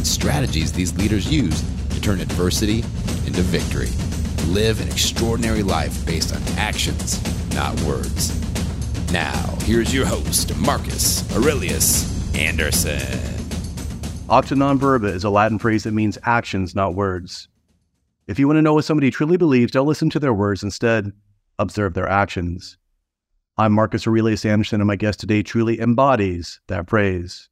[0.00, 2.78] and strategies these leaders use to turn adversity
[3.26, 3.90] into victory.
[4.50, 7.20] Live an extraordinary life based on actions,
[7.54, 8.32] not words.
[9.12, 13.20] Now, here's your host, Marcus Aurelius Anderson.
[14.30, 17.50] Acta non verba is a Latin phrase that means actions, not words.
[18.26, 20.62] If you want to know what somebody truly believes, don't listen to their words.
[20.62, 21.12] Instead,
[21.58, 22.78] observe their actions.
[23.58, 27.50] I'm Marcus Aurelius Anderson, and my guest today truly embodies that phrase.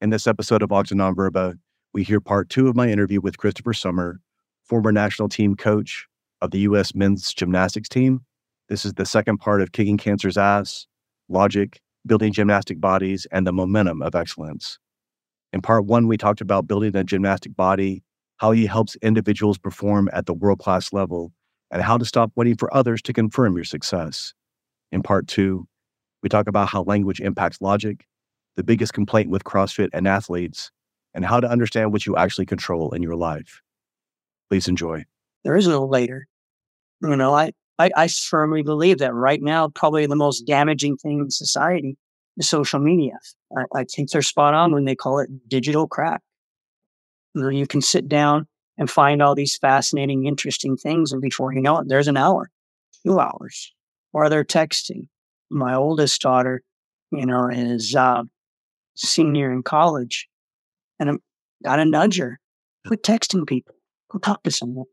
[0.00, 1.54] In this episode of Acta non verba,
[1.94, 4.20] we hear part two of my interview with Christopher Sommer,
[4.64, 6.08] former national team coach
[6.42, 6.92] of the U.S.
[6.92, 8.22] men's gymnastics team.
[8.68, 10.88] This is the second part of Kicking Cancer's Ass,
[11.28, 14.78] Logic, Building Gymnastic Bodies, and the Momentum of Excellence.
[15.52, 18.02] In part one, we talked about building a gymnastic body,
[18.38, 21.32] how he helps individuals perform at the world class level,
[21.70, 24.34] and how to stop waiting for others to confirm your success.
[24.90, 25.68] In part two,
[26.24, 28.04] we talk about how language impacts logic,
[28.56, 30.72] the biggest complaint with CrossFit and athletes,
[31.14, 33.62] and how to understand what you actually control in your life.
[34.50, 35.04] Please enjoy.
[35.44, 36.26] There is no later.
[37.02, 41.20] You know, I, I, I firmly believe that right now, probably the most damaging thing
[41.20, 41.96] in society
[42.36, 43.18] is social media.
[43.56, 46.22] I, I think they're spot on when they call it digital crack.
[47.34, 48.46] You, know, you can sit down
[48.78, 52.50] and find all these fascinating, interesting things, and before you know it, there's an hour,
[53.04, 53.72] two hours,
[54.12, 55.08] or they're texting.
[55.50, 56.62] My oldest daughter,
[57.12, 58.22] you know, is uh,
[58.96, 60.28] senior in college,
[60.98, 61.18] and I'm
[61.62, 62.40] got to nudge her.
[62.86, 63.74] Quit texting people.
[64.10, 64.86] Go talk to someone.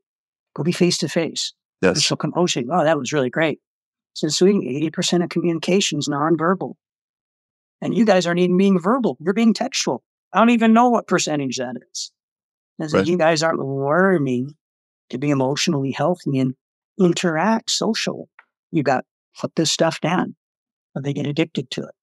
[0.55, 1.53] Go be face to face.
[1.81, 2.01] Yes.
[2.01, 2.33] she'll come.
[2.35, 3.59] Oh, she, oh, that was really great.
[4.13, 6.75] So, sweetie, eighty percent of communication is nonverbal.
[7.81, 9.17] And you guys aren't even being verbal.
[9.19, 10.03] You're being textual.
[10.33, 12.11] I don't even know what percentage that is.
[12.79, 13.05] Right.
[13.05, 14.55] you guys aren't learning
[15.09, 16.55] to be emotionally healthy and
[16.99, 18.27] interact social.
[18.71, 19.05] You got
[19.39, 20.35] put this stuff down.
[20.93, 21.95] But they get addicted to it.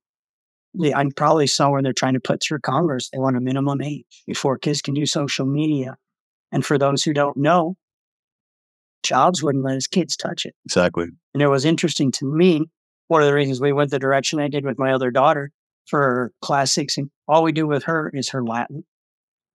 [0.78, 3.10] They, I'm probably somewhere they're trying to put through Congress.
[3.10, 5.96] They want a minimum age before kids can do social media.
[6.52, 7.76] And for those who don't know,
[9.02, 10.54] Jobs wouldn't let his kids touch it.
[10.66, 11.06] Exactly.
[11.34, 12.66] And it was interesting to me.
[13.06, 15.50] One of the reasons we went the direction I did with my other daughter
[15.86, 18.84] for classics, and all we do with her is her Latin.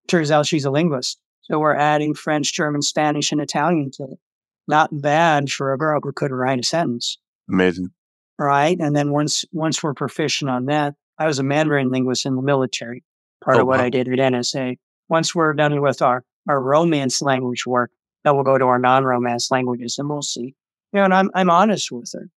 [0.07, 1.19] Turns out she's a linguist.
[1.44, 4.19] So we're adding French, German, Spanish, and Italian to it.
[4.67, 7.17] Not bad for a girl who couldn't write a sentence.
[7.50, 7.90] Amazing.
[8.40, 8.79] Right.
[8.79, 12.41] And then once once we're proficient on that, I was a Mandarin linguist in the
[12.41, 13.03] military,
[13.44, 13.85] part oh, of what wow.
[13.85, 14.78] I did at NSA.
[15.09, 17.91] Once we're done with our, our romance language work,
[18.24, 20.56] then we'll go to our non-romance languages and we'll see.
[20.91, 22.29] You know, and I'm I'm honest with her.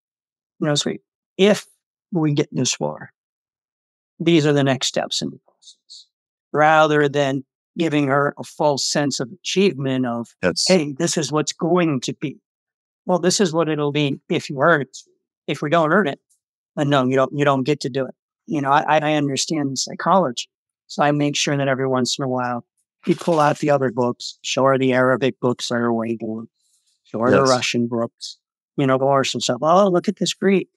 [0.61, 1.01] You know, sweet.
[1.37, 1.67] if
[2.13, 3.13] we get this far,
[4.19, 6.07] these are the next steps in the process
[6.53, 7.45] rather than
[7.79, 10.67] giving her a false sense of achievement of, That's...
[10.67, 12.39] hey, this is what's going to be.
[13.05, 14.97] Well, this is what it'll be if you earn it.
[15.47, 16.19] If we don't earn it,
[16.75, 18.15] then no, you don't, you don't get to do it.
[18.47, 20.49] You know, I, I understand psychology.
[20.87, 22.65] So I make sure that every once in a while
[23.07, 26.45] you pull out the other books, show her the Arabic books that are way more,
[27.05, 27.37] show her yes.
[27.37, 28.39] the Russian books,
[28.77, 29.59] you know, or some stuff.
[29.63, 30.69] Oh, look at this Greek.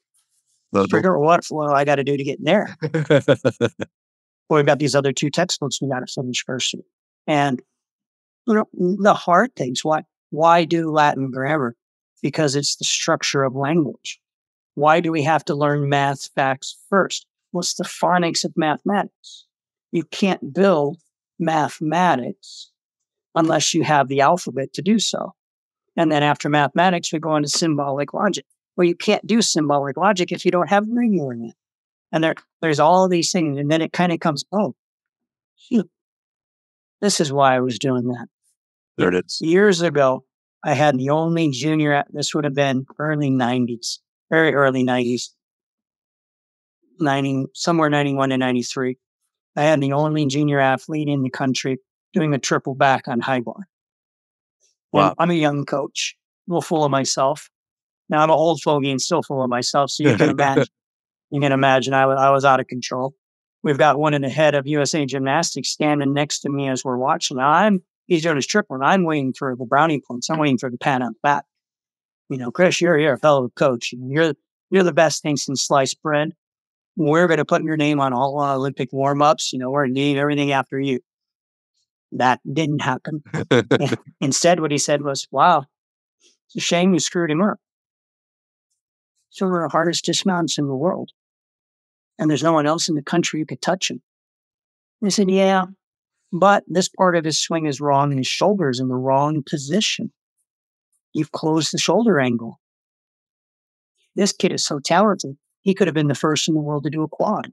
[0.91, 2.77] Figure out what well I got to do to get there.
[2.93, 6.75] well, we've got these other two textbooks we got to finish first,
[7.25, 7.59] and
[8.45, 9.83] you know the hard things.
[9.83, 11.75] Why why do Latin grammar?
[12.21, 14.19] Because it's the structure of language.
[14.75, 17.25] Why do we have to learn math facts first?
[17.51, 19.45] What's the phonics of mathematics?
[19.91, 20.97] You can't build
[21.39, 22.71] mathematics
[23.35, 25.33] unless you have the alphabet to do so.
[25.95, 28.45] And then after mathematics, we go into symbolic logic.
[28.77, 31.55] Well, you can't do symbolic logic if you don't have in it.
[32.11, 33.57] And there, there's all these things.
[33.57, 34.75] And then it kind of comes, oh,
[35.55, 35.89] shoot,
[37.01, 38.27] this is why I was doing that.
[38.97, 39.39] There it is.
[39.41, 40.25] Years ago,
[40.63, 45.29] I had the only junior, this would have been early 90s, very early 90s,
[47.01, 48.97] 90, somewhere 91 to 93.
[49.55, 51.79] I had the only junior athlete in the country
[52.13, 53.67] doing a triple back on high bar.
[54.91, 55.15] Wow.
[55.17, 56.15] I'm a young coach,
[56.47, 57.49] a little full of myself.
[58.09, 59.91] Now I'm an old fogey and still full of myself.
[59.91, 60.65] So you can imagine,
[61.29, 63.13] you can imagine I was, I was out of control.
[63.61, 66.97] We've got one in the head of USA Gymnastics standing next to me as we're
[66.97, 67.37] watching.
[67.37, 70.29] Now I'm, he's doing his triple and I'm waiting for the brownie points.
[70.29, 71.45] I'm waiting for the pan out back.
[72.29, 73.93] You know, Chris, you're, you're a fellow coach.
[73.93, 74.33] You're,
[74.71, 76.31] you're the best thing since sliced bread.
[76.99, 79.53] We're going to put your name on all uh, Olympic warm ups.
[79.53, 80.99] You know, we're going to name everything after you.
[82.11, 83.23] That didn't happen.
[84.21, 85.63] Instead, what he said was, wow,
[86.19, 87.57] it's a shame you screwed him up.
[89.29, 91.11] So we're the hardest dismounts in the world.
[92.17, 94.01] And there's no one else in the country who could touch him.
[95.01, 95.67] I said, yeah,
[96.33, 100.11] but this part of his swing is wrong and his shoulder's in the wrong position.
[101.13, 102.59] You've closed the shoulder angle.
[104.17, 105.37] This kid is so talented.
[105.69, 107.51] He could have been the first in the world to do a quad,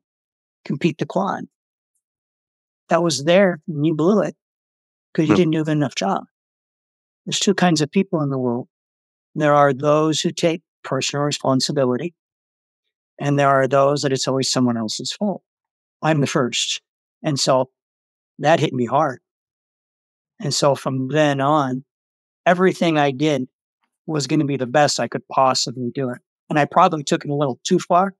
[0.65, 1.45] compete the quad.
[2.89, 4.35] That was there and you blew it
[5.13, 6.25] because you didn't do a good enough job.
[7.27, 8.69] There's two kinds of people in the world.
[9.35, 12.15] There are those who take personal responsibility,
[13.21, 15.43] and there are those that it's always someone else's fault.
[16.01, 16.81] I'm the first.
[17.23, 17.69] And so
[18.39, 19.21] that hit me hard.
[20.41, 21.85] And so from then on,
[22.47, 23.47] everything I did
[24.07, 26.23] was going to be the best I could possibly do it.
[26.49, 28.15] And I probably took it a little too far.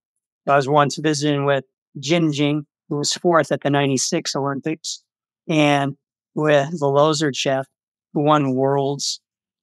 [0.49, 1.65] I was once visiting with
[1.99, 5.03] Jin Jing, who was fourth at the 96 Olympics,
[5.49, 5.97] and
[6.35, 7.67] with the chef,
[8.13, 9.21] who won worlds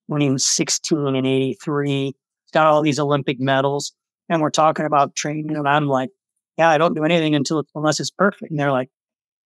[0.07, 2.05] when he was 16 and 83.
[2.05, 2.13] He's
[2.51, 3.93] got all these Olympic medals.
[4.29, 5.55] And we're talking about training.
[5.55, 6.09] And I'm like,
[6.57, 8.51] yeah, I don't do anything until unless it's perfect.
[8.51, 8.89] And they're like,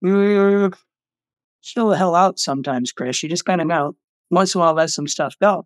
[0.04, 0.74] mm,
[1.62, 3.22] chill the hell out sometimes, Chris.
[3.24, 3.96] You just kind of know
[4.30, 5.66] once in a while let some stuff go.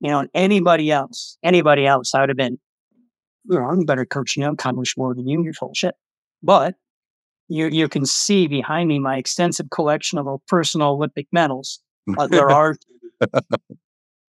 [0.00, 2.58] You know, anybody else, anybody else, I would have been,
[3.48, 5.94] you know, I'm better coach you, know, accomplish more than you, you're full shit.
[6.42, 6.74] But
[7.48, 11.80] you you can see behind me my extensive collection of personal Olympic medals.
[12.18, 12.76] Uh, there are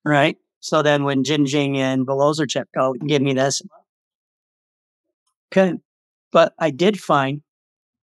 [0.04, 0.36] right.
[0.60, 3.62] So then when Jinjing and Bilozerchev go, give me this.
[5.52, 5.74] Okay.
[6.32, 7.42] But I did find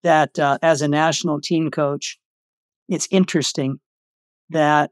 [0.03, 2.17] that uh, as a national team coach,
[2.87, 3.79] it's interesting
[4.49, 4.91] that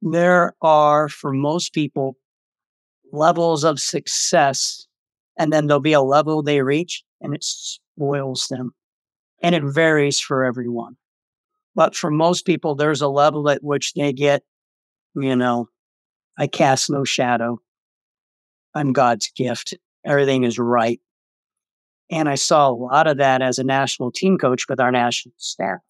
[0.00, 2.16] there are, for most people,
[3.12, 4.86] levels of success,
[5.42, 8.70] and then there'll be a level they reach and it spoils them.
[9.42, 10.96] And it varies for everyone.
[11.74, 14.44] But for most people, there's a level at which they get,
[15.16, 15.68] you know,
[16.38, 17.58] I cast no shadow.
[18.72, 19.74] I'm God's gift.
[20.06, 21.00] Everything is right.
[22.08, 25.34] And I saw a lot of that as a national team coach with our national
[25.38, 25.80] staff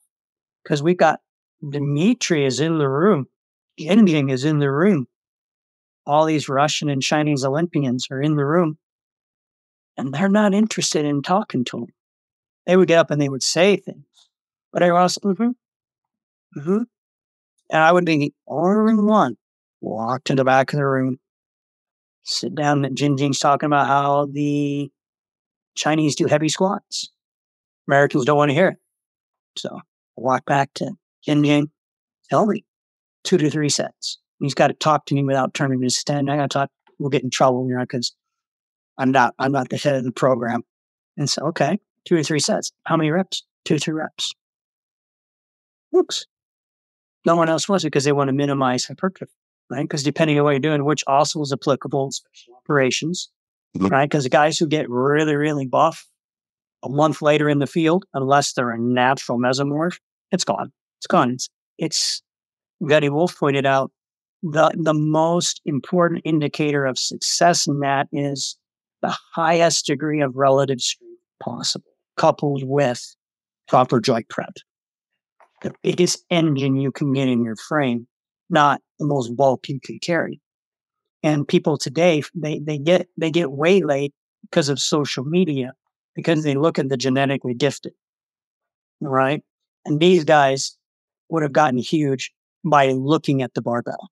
[0.65, 1.21] because we got
[1.69, 3.27] Dimitri is in the room,
[3.79, 5.09] Gending is in the room.
[6.07, 8.79] All these Russian and Chinese Olympians are in the room,
[9.97, 11.93] and they're not interested in talking to him.
[12.67, 14.07] They would get up and they would say things,
[14.73, 15.51] but I was, mm-hmm,
[16.59, 16.83] mm-hmm.
[17.71, 19.37] And I would be the only one
[19.81, 21.19] walk to the back of the room,
[22.23, 24.91] sit down, and Jin Jing's talking about how the
[25.75, 27.11] Chinese do heavy squats.
[27.89, 28.77] Americans don't want to hear it.
[29.57, 29.81] So
[30.17, 30.93] walk back to
[31.25, 31.71] Jin Jing,
[32.31, 32.65] tell me
[33.25, 34.19] two to three sets.
[34.39, 36.29] He's got to talk to me without turning his head.
[36.29, 36.71] I got to talk.
[36.99, 38.15] We'll get in trouble here because
[38.99, 39.35] I'm not.
[39.39, 40.63] I'm not the head of the program.
[41.17, 42.73] And so, okay, two or three sets.
[42.85, 43.45] How many reps?
[43.65, 44.33] Two, three reps.
[45.97, 46.27] Oops.
[47.25, 49.33] No one else wants it because they want to minimize hypertrophy,
[49.71, 49.83] right?
[49.83, 53.31] Because depending on what you're doing, which also is applicable in special operations,
[53.79, 54.09] right?
[54.09, 56.09] Because the guys who get really, really buff
[56.83, 59.99] a month later in the field, unless they're a natural mesomorph,
[60.33, 60.73] it's gone.
[60.99, 61.31] It's gone.
[61.31, 61.49] It's,
[61.79, 62.23] it's
[62.81, 63.93] Betty Wolf pointed out
[64.43, 68.57] the, the most important indicator of success in that is
[69.03, 73.15] the highest degree of relative strength possible, coupled with
[73.69, 74.55] proper joint prep.
[75.63, 78.07] The biggest engine you can get in your frame,
[78.51, 80.41] not the most bulk you can carry.
[81.23, 84.13] And people today, they, they get they get waylaid
[84.43, 85.73] because of social media,
[86.17, 87.93] because they look at the genetically gifted.
[89.01, 89.43] Right.
[89.85, 90.77] And these guys
[91.29, 92.33] would have gotten huge
[92.65, 94.11] by looking at the barbell.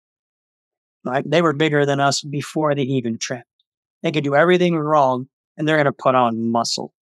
[1.04, 1.28] Right?
[1.28, 3.44] They were bigger than us before they even trained.
[4.02, 6.92] They could do everything wrong and they're going to put on muscle.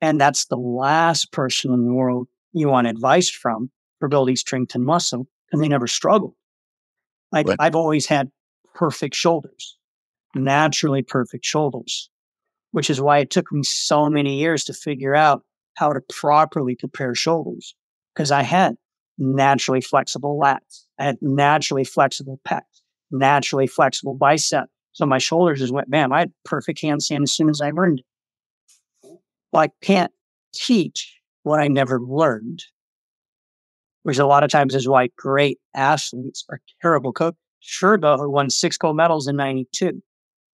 [0.00, 4.74] And that's the last person in the world you want advice from for building strength
[4.74, 6.34] and muscle and they never struggled.
[7.30, 7.56] Like what?
[7.60, 8.30] I've always had
[8.74, 9.76] perfect shoulders,
[10.34, 12.10] naturally perfect shoulders,
[12.72, 15.44] which is why it took me so many years to figure out
[15.74, 17.74] how to properly prepare shoulders
[18.14, 18.76] because I had
[19.18, 20.84] naturally flexible lats.
[20.98, 24.68] I had naturally flexible pecs, naturally flexible bicep.
[24.92, 28.00] So my shoulders just went, bam, I had perfect handstand as soon as I learned
[28.00, 28.06] it.
[29.52, 30.12] Well, I can't
[30.54, 32.62] teach what I never learned,
[34.02, 37.38] which a lot of times is why great athletes are terrible coaches.
[37.62, 40.02] Scherbo, who won six gold medals in 92,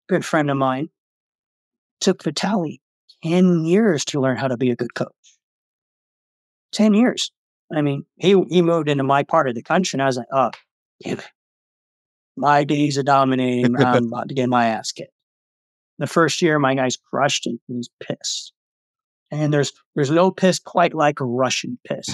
[0.08, 0.90] good friend of mine,
[2.00, 2.82] took Vitali
[3.24, 5.08] 10 years to learn how to be a good coach.
[6.72, 7.32] 10 years.
[7.74, 10.28] I mean, he he moved into my part of the country, and I was like,
[10.32, 10.50] oh,
[11.02, 11.28] damn it.
[12.38, 15.12] My days of dominating, I'm about to get my ass kicked.
[15.98, 18.52] The first year, my guys crushed and he's pissed.
[19.30, 22.06] And there's there's no piss quite like a Russian piss.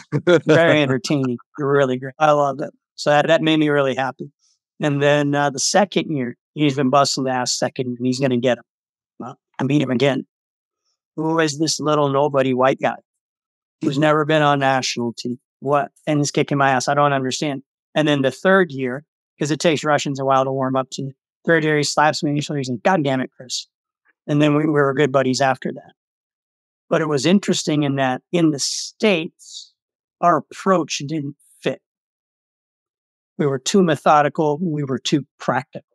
[0.47, 1.38] Very entertaining.
[1.59, 2.14] Really great.
[2.19, 2.71] I loved it.
[2.97, 4.33] So that, that made me really happy.
[4.81, 8.31] And then uh, the second year, he's been busting the ass second, and he's going
[8.31, 8.64] to get him.
[9.19, 10.26] Well, I beat him again.
[11.16, 12.97] Who is this little nobody white guy
[13.81, 15.38] who's never been on national team?
[15.61, 15.93] What?
[16.07, 16.88] And he's kicking my ass.
[16.88, 17.62] I don't understand.
[17.95, 19.04] And then the third year,
[19.36, 21.10] because it takes Russians a while to warm up to
[21.44, 22.60] third year, he slaps me initially.
[22.60, 23.66] He's like, God damn it, Chris.
[24.26, 25.92] And then we, we were good buddies after that.
[26.88, 29.74] But it was interesting in that in the States,
[30.20, 31.80] our approach didn't fit.
[33.38, 34.58] We were too methodical.
[34.60, 35.86] We were too practical.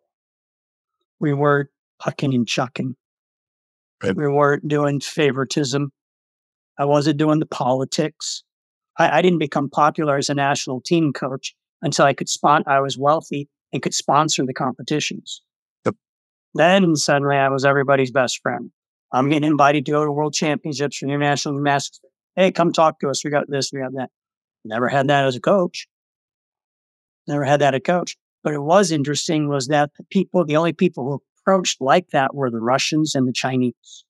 [1.20, 1.70] We weren't
[2.00, 2.96] pucking and chucking.
[4.04, 4.16] Right.
[4.16, 5.92] We weren't doing favoritism.
[6.78, 8.44] I wasn't doing the politics.
[8.98, 12.80] I, I didn't become popular as a national team coach until I could spot I
[12.82, 15.42] was wealthy and could sponsor the competitions.
[15.86, 15.96] Yep.
[16.54, 18.72] Then suddenly I was everybody's best friend.
[19.12, 22.00] I'm getting invited to go to world championships for international gymnastics.
[22.36, 23.24] Hey, come talk to us.
[23.24, 24.10] We got this, we got that.
[24.64, 25.88] Never had that as a coach.
[27.28, 28.18] Never had that as a coach.
[28.44, 32.34] But it was interesting was that the people, the only people who approached like that
[32.34, 34.06] were the Russians and the Chinese.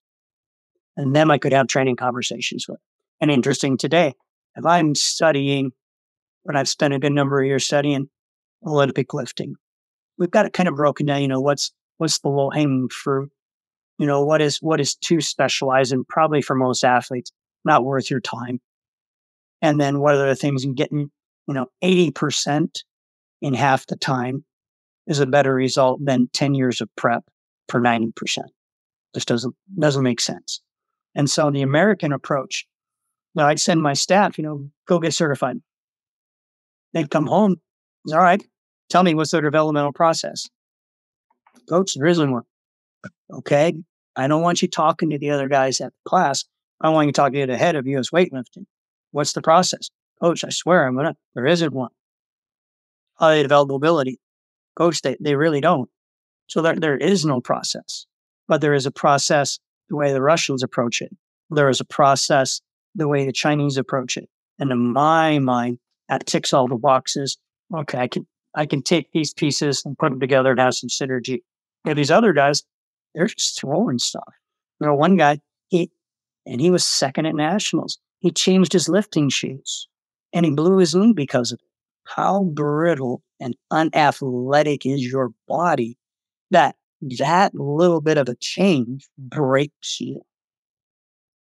[0.98, 2.80] And them I could have training conversations with.
[3.22, 4.14] And interesting today,
[4.56, 5.72] if I'm studying,
[6.44, 8.10] when I've spent a good number of years studying
[8.66, 9.56] Olympic lifting,
[10.18, 11.22] we've got it kind of broken down.
[11.22, 13.32] You know, what's what's the low hanging fruit?
[13.98, 17.32] You know, what is what is too specialized and probably for most athletes
[17.66, 18.60] not worth your time.
[19.62, 20.92] And then what are the things you get?
[20.92, 21.10] You
[21.48, 22.84] know, eighty percent
[23.42, 24.46] in half the time
[25.08, 27.24] is a better result than ten years of prep
[27.68, 28.48] for ninety percent.
[29.14, 30.62] This doesn't doesn't make sense.
[31.16, 32.66] And so the American approach,
[33.34, 35.58] well, I'd send my staff, you know, go get certified.
[36.94, 37.58] They'd come home.
[38.12, 38.44] All right.
[38.90, 40.48] Tell me what's their developmental process.
[41.68, 42.44] Coach, there isn't one.
[43.32, 43.74] Okay.
[44.16, 46.46] I don't want you talking to the other guys at the class.
[46.82, 48.66] I want you talking to the head of US weightlifting.
[49.12, 49.90] What's the process?
[50.22, 51.92] Coach, I swear I'm gonna there isn't one.
[53.20, 54.20] How they develop mobility.
[54.76, 55.90] Coach, they, they really don't.
[56.48, 58.06] So there, there is no process.
[58.48, 61.16] But there is a process the way the Russians approach it.
[61.50, 62.62] There is a process
[62.96, 64.30] the way the Chinese approach it.
[64.58, 65.80] And in my mind,
[66.10, 67.38] that ticks all the boxes.
[67.74, 70.90] Okay, I can I can take these pieces and put them together and have some
[70.90, 71.42] synergy.
[71.86, 72.64] Know, these other guys,
[73.16, 74.34] they're just throwing stuff.
[74.82, 75.40] You know, one guy,
[75.70, 75.92] he
[76.46, 78.00] and he was second at nationals.
[78.20, 79.88] He changed his lifting shoes
[80.34, 81.68] and he blew his knee because of it.
[82.04, 85.98] How brittle and unathletic is your body
[86.52, 86.76] that
[87.20, 90.22] that little bit of a change breaks you.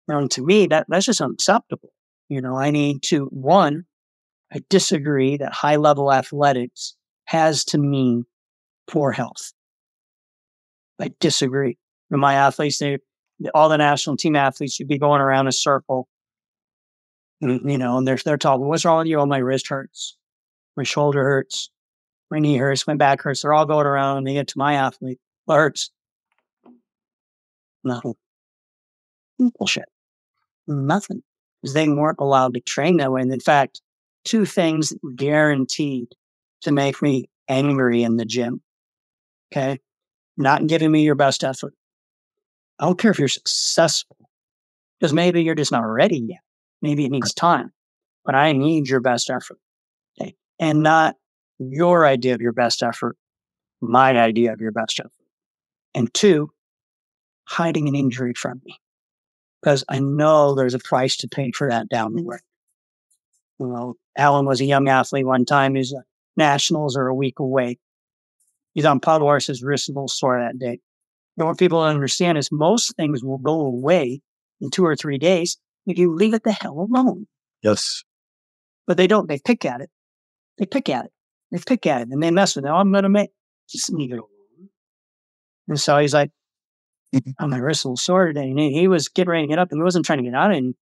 [0.08, 1.92] And to me, that, that's just unacceptable.
[2.30, 3.86] You know, I need to, one,
[4.56, 6.96] I disagree that high level athletics
[7.26, 8.24] has to mean
[8.88, 9.52] poor health.
[11.00, 11.78] I disagree.
[12.10, 13.00] My athletes, they,
[13.54, 16.08] all the national team athletes should be going around a circle.
[17.42, 19.20] And, you know, and they're, they're talking, what's wrong with you?
[19.20, 20.16] Oh, my wrist hurts.
[20.78, 21.70] My shoulder hurts.
[22.32, 22.88] My knee hurts.
[22.88, 23.42] My back hurts.
[23.42, 25.20] They're all going around and they get to my athlete.
[25.46, 25.92] What hurts?
[27.84, 28.16] Nothing.
[29.38, 29.90] Bullshit.
[30.66, 31.24] Nothing.
[31.62, 33.22] Because they weren't allowed to train that way.
[33.22, 33.82] And in fact,
[34.26, 36.10] two things guaranteed
[36.62, 38.62] to make me angry in the gym.
[39.54, 39.80] Okay.
[40.38, 41.74] Not giving me your best effort.
[42.80, 44.18] I don't care if you're successful,
[45.00, 46.42] because maybe you're just not ready yet.
[46.82, 47.72] Maybe it needs time,
[48.26, 49.60] but I need your best effort.
[50.20, 50.36] Okay.
[50.60, 51.16] And not
[51.58, 53.16] your idea of your best effort,
[53.80, 55.12] my idea of your best effort.
[55.94, 56.50] And two,
[57.48, 58.78] hiding an injury from me
[59.62, 62.40] because I know there's a price to pay for that down the road.
[63.60, 65.76] You know, Alan was a young athlete one time.
[65.76, 65.96] His
[66.36, 67.78] nationals are a week away.
[68.74, 70.80] He's on pommel horse's wrist little sore that day.
[71.38, 74.22] And what people don't understand is most things will go away
[74.62, 77.28] in two or three days if you leave it the hell alone.
[77.62, 78.04] Yes.
[78.88, 79.28] But they don't.
[79.28, 79.90] They pick at it.
[80.58, 81.12] They pick at it.
[81.52, 82.70] They pick at it and they mess with it.
[82.70, 83.32] Oh, I'm going to make,
[83.70, 84.70] just leave it alone.
[85.68, 86.32] And so he's like,
[87.40, 88.50] oh, my wrist a little sore today.
[88.50, 90.52] And he was getting ready to get up and he wasn't trying to get out
[90.52, 90.76] of it.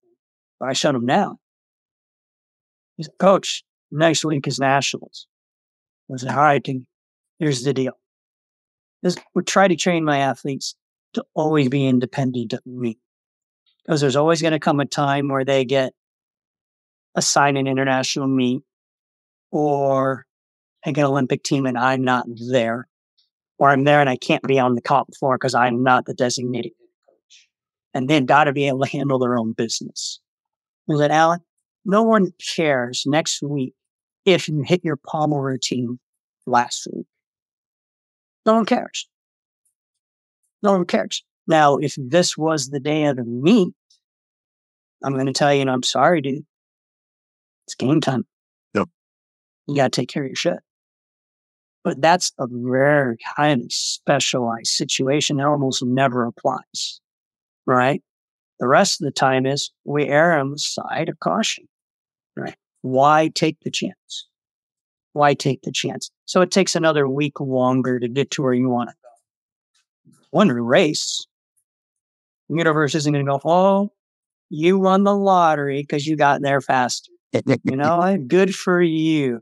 [0.58, 1.38] But I shut him down.
[2.96, 5.26] He's like, Coach, next week is nationals.
[6.12, 6.66] I said, all right,
[7.38, 7.92] here's the deal.
[9.02, 10.74] This, we try to train my athletes
[11.14, 12.98] to always be independent of me.
[13.84, 15.92] Because there's always going to come a time where they get
[17.14, 18.62] assigned an international meet
[19.50, 20.26] or
[20.84, 22.88] an Olympic team and I'm not there
[23.58, 26.14] or I'm there and I can't be on the comp floor because I'm not the
[26.14, 26.72] designated
[27.08, 27.48] coach.
[27.92, 30.20] And they've got to be able to handle their own business.
[30.90, 31.40] I said, Alan,
[31.84, 33.74] no one cares next week
[34.24, 35.98] if you hit your pommel routine
[36.46, 37.06] last week.
[38.46, 39.08] No one cares.
[40.62, 41.24] No one cares.
[41.46, 43.74] Now, if this was the day of the meet
[45.04, 46.46] I'm going to tell you, and I'm sorry, dude.
[47.66, 48.26] It's game time.
[48.74, 48.88] Yep.
[49.66, 50.58] You got to take care of your shit.
[51.82, 57.00] But that's a very highly specialized situation that almost never applies.
[57.66, 58.02] Right.
[58.60, 61.68] The rest of the time is we err on the side of caution.
[62.84, 64.28] Why take the chance?
[65.14, 66.10] Why take the chance?
[66.26, 70.12] So it takes another week longer to get to where you want to go.
[70.32, 71.26] One race,
[72.50, 73.90] the universe isn't going to go, oh,
[74.50, 77.10] you won the lottery because you got there faster.
[77.32, 79.40] you know, good for you.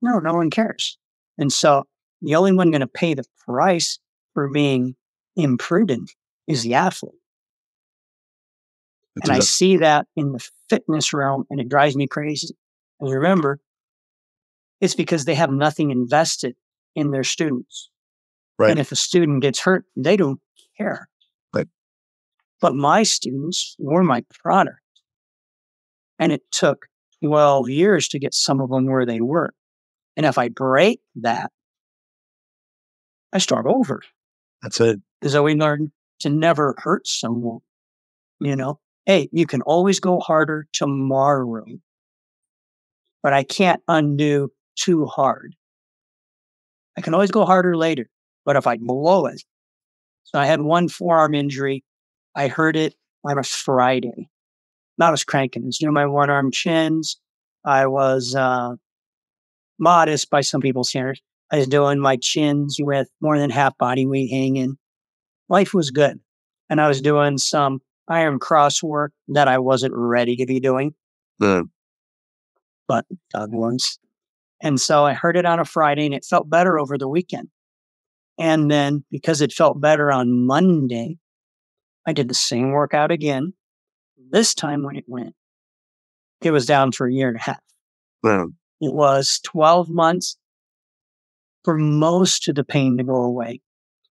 [0.00, 0.96] No, no one cares.
[1.38, 1.88] And so
[2.22, 3.98] the only one going to pay the price
[4.32, 4.94] for being
[5.34, 6.12] imprudent
[6.46, 7.14] is the athlete.
[9.24, 12.54] and I see that in the fitness realm and it drives me crazy.
[13.00, 13.60] And remember,
[14.80, 16.54] it's because they have nothing invested
[16.94, 17.90] in their students.
[18.58, 18.70] Right.
[18.70, 20.40] And if a student gets hurt, they don't
[20.78, 21.08] care.
[21.54, 21.68] Right.
[22.60, 24.80] But my students were my product.
[26.18, 26.86] And it took
[27.22, 29.52] 12 years to get some of them where they were.
[30.16, 31.50] And if I break that,
[33.32, 34.00] I start over.
[34.62, 35.00] That's it.
[35.20, 37.60] Because we learn to never hurt someone.
[38.40, 41.64] You know, hey, you can always go harder tomorrow,
[43.26, 45.56] but I can't undo too hard.
[46.96, 48.08] I can always go harder later,
[48.44, 49.42] but if I blow it,
[50.22, 51.82] so I had one forearm injury.
[52.36, 54.28] I heard it on a Friday.
[54.96, 55.64] Not as cranking.
[55.64, 57.18] I was doing my one arm chins.
[57.64, 58.76] I was uh,
[59.76, 61.20] modest by some people's standards.
[61.50, 64.78] I was doing my chins with more than half body weight hanging.
[65.48, 66.20] Life was good.
[66.70, 70.94] And I was doing some iron cross work that I wasn't ready to be doing.
[71.40, 71.68] The
[72.88, 73.98] but Doug was.
[74.62, 77.48] And so I heard it on a Friday and it felt better over the weekend.
[78.38, 81.18] And then because it felt better on Monday,
[82.06, 83.54] I did the same workout again.
[84.30, 85.34] This time when it went,
[86.42, 87.60] it was down for a year and a half.
[88.22, 88.48] Wow.
[88.80, 90.36] It was 12 months
[91.64, 93.60] for most of the pain to go away.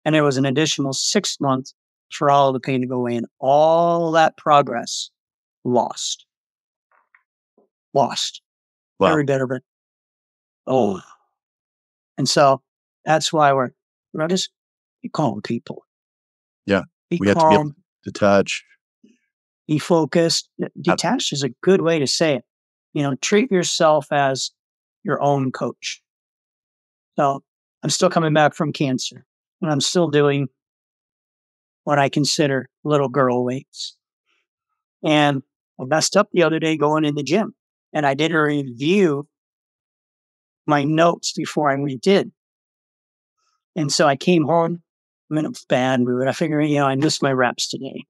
[0.05, 1.73] And it was an additional six months
[2.11, 3.15] for all the pain to go away.
[3.15, 5.09] And all that progress
[5.63, 6.25] lost.
[7.93, 8.41] Lost.
[8.99, 9.11] Wow.
[9.11, 9.63] Every bit of it.
[10.67, 11.01] Oh.
[12.17, 12.61] And so
[13.05, 13.71] that's why we're,
[14.13, 14.49] we're just
[15.01, 15.85] be calm people.
[16.65, 16.83] Yeah.
[17.09, 18.45] Be We have to be calm, to
[19.67, 20.49] be focused.
[20.79, 22.43] Detached is a good way to say it.
[22.93, 24.51] You know, treat yourself as
[25.03, 26.01] your own coach.
[27.15, 27.43] So
[27.83, 29.25] I'm still coming back from cancer
[29.61, 30.47] and I'm still doing
[31.83, 33.95] what I consider little girl weights.
[35.03, 35.43] And
[35.79, 37.55] I messed up the other day going in the gym
[37.93, 39.27] and I did a review
[40.69, 42.31] my notes before I redid.
[43.75, 44.81] And so I came home.
[45.29, 46.27] I'm in a bad mood.
[46.27, 48.05] I figure, you know, I missed my reps today.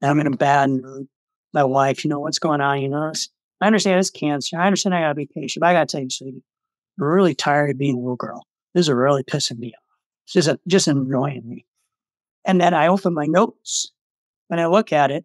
[0.00, 1.08] And I'm in a bad mood.
[1.52, 2.80] My wife, you know, what's going on?
[2.80, 3.12] You know,
[3.60, 4.58] I understand it's cancer.
[4.58, 6.42] I understand I gotta be patient, but I gotta tell you, sweetie,
[6.98, 8.46] I'm really tired of being a little girl.
[8.74, 9.82] This is really pissing me off.
[10.26, 11.64] Just, a, just annoying me.
[12.44, 13.92] And then I open my notes
[14.50, 15.24] and I look at it.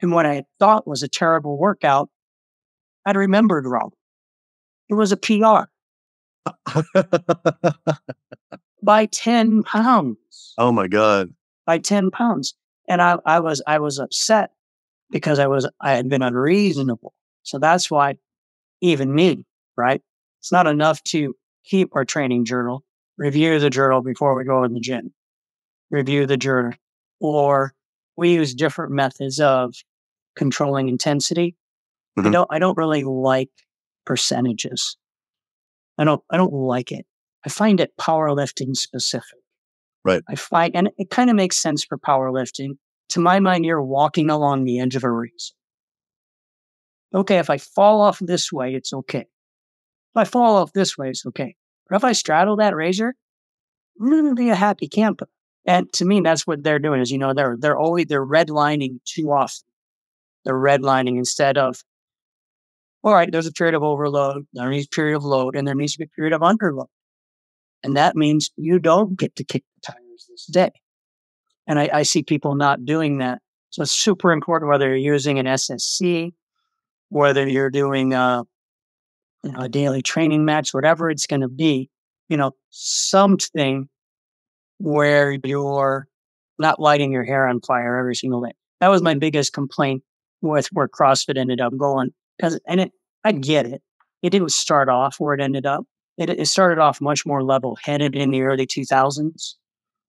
[0.00, 2.08] And what I thought was a terrible workout,
[3.04, 3.92] I'd remembered wrong.
[4.88, 5.68] It was a PR
[8.82, 11.30] by 10 pounds, oh my God.
[11.66, 12.54] by 10 pounds.
[12.88, 14.50] And I, I was, I was upset
[15.10, 17.14] because I was, I had been unreasonable.
[17.44, 18.16] So that's why
[18.80, 20.02] even me, right?
[20.40, 21.34] It's not enough to
[21.64, 22.84] keep our training journal,
[23.16, 25.12] review the journal before we go in the gym,
[25.90, 26.72] review the journal,
[27.20, 27.72] or
[28.16, 29.74] we use different methods of
[30.34, 31.54] controlling intensity.
[32.16, 32.32] I Mhm.
[32.32, 33.50] don't, I don't really like
[34.04, 34.96] percentages.
[35.98, 37.06] I don't, I don't like it.
[37.44, 39.38] I find it powerlifting specific.
[40.04, 40.22] Right.
[40.28, 42.78] I find, and it kind of makes sense for powerlifting.
[43.10, 45.52] To my mind, you're walking along the edge of a race.
[47.14, 49.20] Okay, if I fall off this way, it's okay.
[49.20, 49.26] If
[50.16, 51.56] I fall off this way, it's okay.
[51.88, 53.14] But if I straddle that razor,
[54.00, 55.28] I'm gonna be a happy camper.
[55.66, 57.00] And to me, that's what they're doing.
[57.00, 59.64] Is you know they're they're always they're redlining too often.
[60.44, 61.82] They're redlining instead of,
[63.04, 65.74] all right, there's a period of overload, there needs a period of load, and there
[65.74, 66.86] needs to be a period of underload.
[67.82, 70.70] And that means you don't get to kick the tires this day.
[71.66, 73.40] And I, I see people not doing that.
[73.70, 76.32] So it's super important whether you're using an SSC,
[77.08, 78.44] whether you're doing a,
[79.42, 81.90] you know, a daily training match, whatever it's going to be,
[82.28, 83.88] you know, something
[84.78, 86.06] where you're
[86.58, 88.52] not lighting your hair on fire every single day.
[88.80, 90.02] That was my biggest complaint
[90.40, 92.12] with where CrossFit ended up going.
[92.36, 92.92] Because, and it,
[93.24, 93.82] I get it.
[94.22, 95.84] It didn't start off where it ended up.
[96.18, 99.54] It, it started off much more level headed in the early 2000s,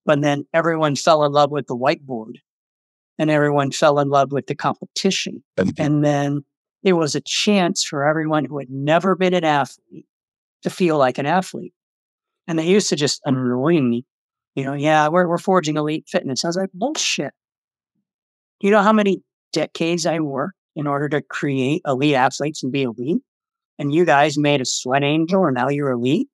[0.04, 2.36] but then everyone fell in love with the whiteboard
[3.18, 5.42] and everyone fell in love with the competition.
[5.78, 6.44] And then
[6.82, 10.06] it was a chance for everyone who had never been an athlete
[10.62, 11.72] to feel like an athlete.
[12.46, 14.04] And they used to just annoy me.
[14.54, 16.44] You know, yeah, we're, we're forging elite fitness.
[16.44, 17.32] I was like, bullshit.
[18.60, 22.82] You know how many decades I worked in order to create elite athletes and be
[22.82, 23.22] elite?
[23.78, 26.28] And you guys made a sweat angel and now you're elite?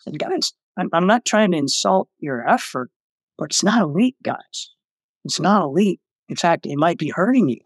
[0.00, 2.90] I said, guys, I'm, I'm not trying to insult your effort,
[3.36, 4.70] but it's not elite, guys.
[5.24, 6.00] It's not elite.
[6.28, 7.60] In fact, it might be hurting you.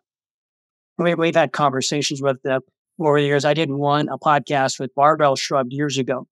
[0.98, 2.60] We, we've had conversations with the
[2.98, 3.44] over the years.
[3.44, 6.26] I did one, a podcast with Barbell Shrugged years ago.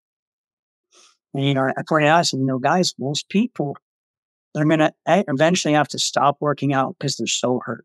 [1.35, 3.77] And, you know, I pointed out, I said, you know, guys, most people,
[4.55, 7.85] they're going to eh, eventually have to stop working out because they're so hurt.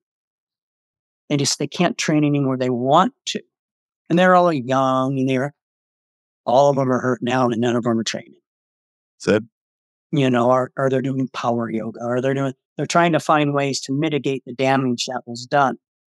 [1.29, 2.57] They just, they can't train anymore.
[2.57, 3.41] They want to.
[4.09, 5.53] And they're all young and they're,
[6.45, 8.39] all of them are hurt now and none of them are training.
[9.17, 9.47] Said,
[10.11, 13.53] you know, are or they're doing power yoga Are they're doing, they're trying to find
[13.53, 15.77] ways to mitigate the damage that was done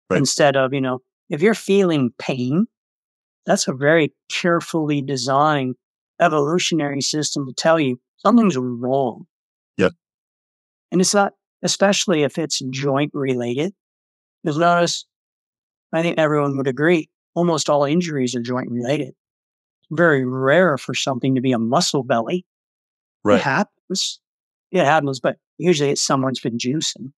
[0.10, 0.17] Right.
[0.17, 2.65] instead of, you know, if you're feeling pain,
[3.45, 5.76] that's a very carefully designed
[6.19, 9.26] evolutionary system to tell you something's wrong.
[9.78, 9.89] Yeah.
[10.91, 13.74] And it's not, especially if it's joint related.
[14.43, 15.06] Because notice,
[15.91, 19.13] I think everyone would agree, almost all injuries are joint related.
[19.91, 22.45] Very rare for something to be a muscle belly.
[23.23, 23.38] Right.
[23.38, 24.19] It happens.
[24.71, 27.12] It happens, but usually it's someone's been juicing.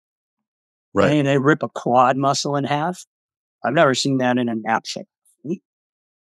[0.93, 1.11] Right.
[1.11, 3.05] And they rip a quad muscle in half.
[3.63, 5.05] I've never seen that in a knapsack.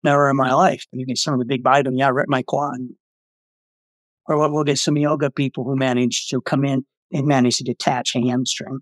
[0.03, 0.57] Never in my mm.
[0.57, 0.85] life.
[0.91, 2.77] You get some of the big bite them, yeah, I rip my quad.
[4.27, 8.15] Or we'll get some yoga people who manage to come in and manage to detach
[8.15, 8.79] a hamstring.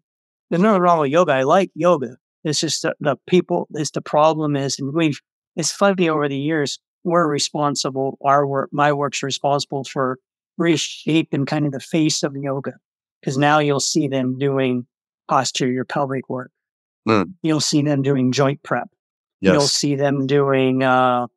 [0.51, 1.31] There's nothing wrong with yoga.
[1.31, 2.17] I like yoga.
[2.43, 5.19] It's just the, the people, it's the problem is, and we've,
[5.55, 10.19] it's funny over the years, we're responsible, our work, my work's responsible for
[10.57, 12.73] reshaping kind of the face of yoga.
[13.21, 14.85] Because now you'll see them doing
[15.29, 16.51] posterior pelvic work.
[17.07, 17.33] Mm.
[17.43, 18.89] You'll see them doing joint prep.
[19.39, 21.27] You'll see them doing uh,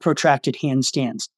[0.00, 1.28] protracted handstands,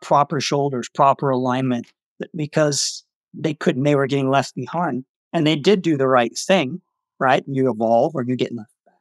[0.00, 1.86] proper shoulders, proper alignment,
[2.34, 3.04] because
[3.34, 5.04] they couldn't, they were getting left behind.
[5.32, 6.80] And they did do the right thing,
[7.20, 7.44] right?
[7.46, 8.94] You evolve or you get left back.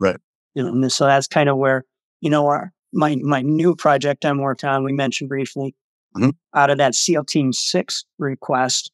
[0.00, 0.16] Right.
[0.54, 1.84] You know, and so that's kind of where,
[2.20, 5.74] you know, our, my, my new project I'm working on, we mentioned briefly,
[6.16, 6.32] Mhm.
[6.54, 8.92] out of that SEAL Team 6 request,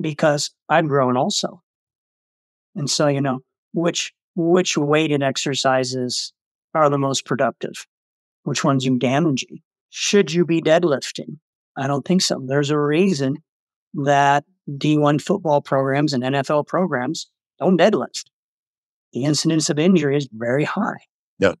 [0.00, 1.60] because I've grown also.
[2.76, 3.40] And so, you know,
[3.72, 6.32] which which weighted exercises
[6.74, 7.86] are the most productive?
[8.42, 9.58] Which ones you damage you?
[9.90, 11.38] Should you be deadlifting?
[11.76, 12.42] I don't think so.
[12.44, 13.36] There's a reason
[13.94, 18.24] that D1 football programs and NFL programs don't deadlift.
[19.12, 20.98] The incidence of injury is very high.
[21.38, 21.52] Yeah.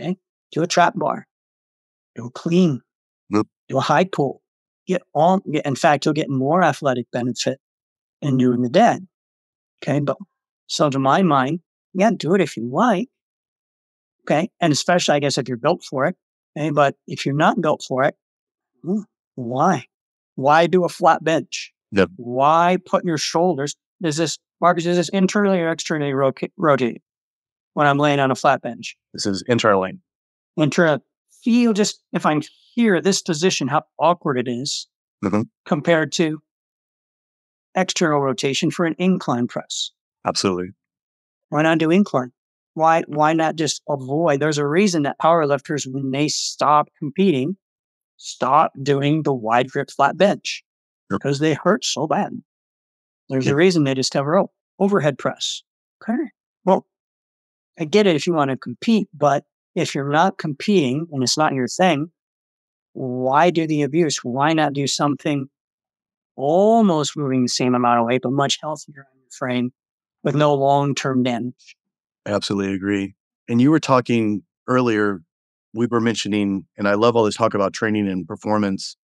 [0.00, 0.16] Okay.
[0.52, 1.26] Do a trap bar.
[2.14, 2.80] Do a clean.
[3.30, 3.46] Yep.
[3.68, 4.42] Do a high pull.
[4.86, 5.40] Get on.
[5.50, 7.58] get- In fact, you'll get more athletic benefit
[8.20, 9.06] in doing the dead.
[9.82, 10.00] Okay.
[10.00, 10.16] But
[10.66, 11.60] so to my mind,
[11.94, 13.08] yeah, do it if you like.
[14.24, 14.50] Okay.
[14.60, 16.16] And especially, I guess, if you're built for it.
[16.58, 16.70] Okay.
[16.70, 18.14] But if you're not built for it,
[18.82, 19.00] hmm,
[19.36, 19.86] why?
[20.34, 21.72] Why do a flat bench?
[21.92, 22.10] Yep.
[22.16, 23.74] Why put your shoulders?
[24.02, 27.02] Is this, Marcus, is this internally or externally roca- rotated
[27.74, 28.96] when I'm laying on a flat bench?
[29.12, 29.92] This is internally.
[30.56, 31.00] Intra,
[31.44, 32.42] feel just, if I'm
[32.74, 34.88] here, this position, how awkward it is
[35.24, 35.48] Mhm.
[35.64, 36.40] compared to
[37.74, 39.90] external rotation for an incline press.
[40.26, 40.70] Absolutely.
[41.50, 42.32] Why not do incline?
[42.74, 44.40] Why why not just avoid?
[44.40, 47.56] There's a reason that powerlifters, when they stop competing,
[48.16, 50.62] stop doing the wide grip flat bench
[51.08, 52.42] because they hurt so bad.
[53.30, 55.62] There's a reason they discover oh overhead press.
[56.02, 56.30] Okay,
[56.64, 56.86] well,
[57.78, 61.38] I get it if you want to compete, but if you're not competing and it's
[61.38, 62.10] not your thing,
[62.92, 64.18] why do the abuse?
[64.24, 65.48] Why not do something
[66.36, 69.72] almost moving the same amount of weight, but much healthier on your frame
[70.24, 71.76] with no long term damage?
[72.26, 73.14] I absolutely agree.
[73.48, 75.20] And you were talking earlier,
[75.72, 78.96] we were mentioning, and I love all this talk about training and performance,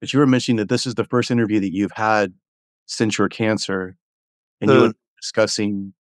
[0.00, 2.32] but you were mentioning that this is the first interview that you've had
[2.88, 3.96] since your cancer.
[4.60, 4.88] And you Uh.
[4.88, 5.94] were discussing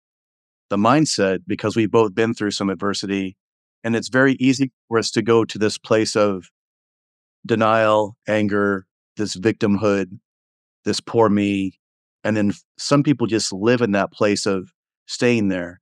[0.70, 3.36] the mindset because we've both been through some adversity.
[3.84, 6.50] And it's very easy for us to go to this place of
[7.46, 10.18] denial, anger, this victimhood,
[10.84, 11.78] this poor me.
[12.24, 14.72] And then some people just live in that place of
[15.06, 15.80] staying there.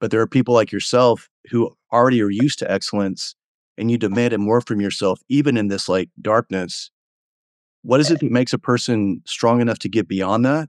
[0.00, 3.34] But there are people like yourself who already are used to excellence
[3.78, 6.90] and you demand it more from yourself, even in this like darkness.
[7.86, 10.68] What is it that makes a person strong enough to get beyond that?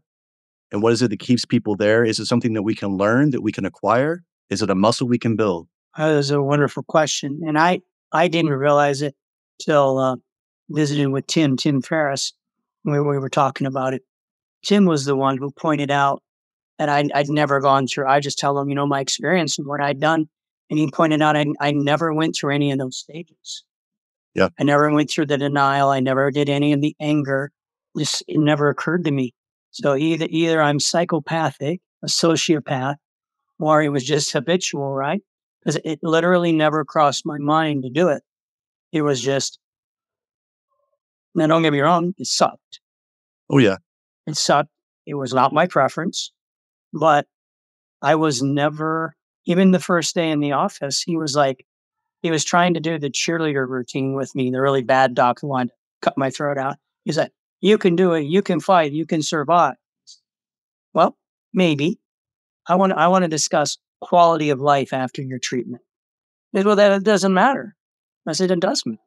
[0.71, 2.05] And what is it that keeps people there?
[2.05, 4.23] Is it something that we can learn, that we can acquire?
[4.51, 5.67] Is it a muscle we can build?
[5.97, 7.41] That is a wonderful question.
[7.47, 9.15] And I, I didn't realize it
[9.59, 10.17] till uh,
[10.69, 12.33] visiting with Tim, Tim Ferriss,
[12.83, 14.03] when we were talking about it.
[14.63, 16.21] Tim was the one who pointed out
[16.79, 19.67] And I, I'd never gone through, I just tell him, you know, my experience and
[19.67, 20.29] what I'd done.
[20.69, 23.63] And he pointed out, I, I never went through any of those stages.
[24.37, 24.49] Yeah.
[24.59, 25.89] I never went through the denial.
[25.89, 27.51] I never did any of the anger.
[27.97, 29.33] Just, it never occurred to me.
[29.71, 32.95] So either, either I'm psychopathic, a sociopath,
[33.59, 35.21] or it was just habitual, right?
[35.59, 38.21] Because it literally never crossed my mind to do it.
[38.91, 39.59] It was just,
[41.35, 42.79] now don't get me wrong, it sucked.
[43.49, 43.77] Oh yeah.
[44.27, 44.69] It sucked.
[45.05, 46.31] It was not my preference,
[46.93, 47.25] but
[48.01, 51.65] I was never, even the first day in the office, he was like,
[52.27, 55.47] he was trying to do the cheerleader routine with me, the really bad doc who
[55.47, 56.75] wanted to cut my throat out.
[57.05, 58.23] He said, you can do it.
[58.23, 58.91] You can fight.
[58.91, 59.75] You can survive.
[60.93, 61.17] Well,
[61.53, 62.01] maybe.
[62.67, 65.83] I want, I want to discuss quality of life after your treatment.
[66.51, 67.77] He said, well, that doesn't matter.
[68.27, 68.99] I said, it does matter.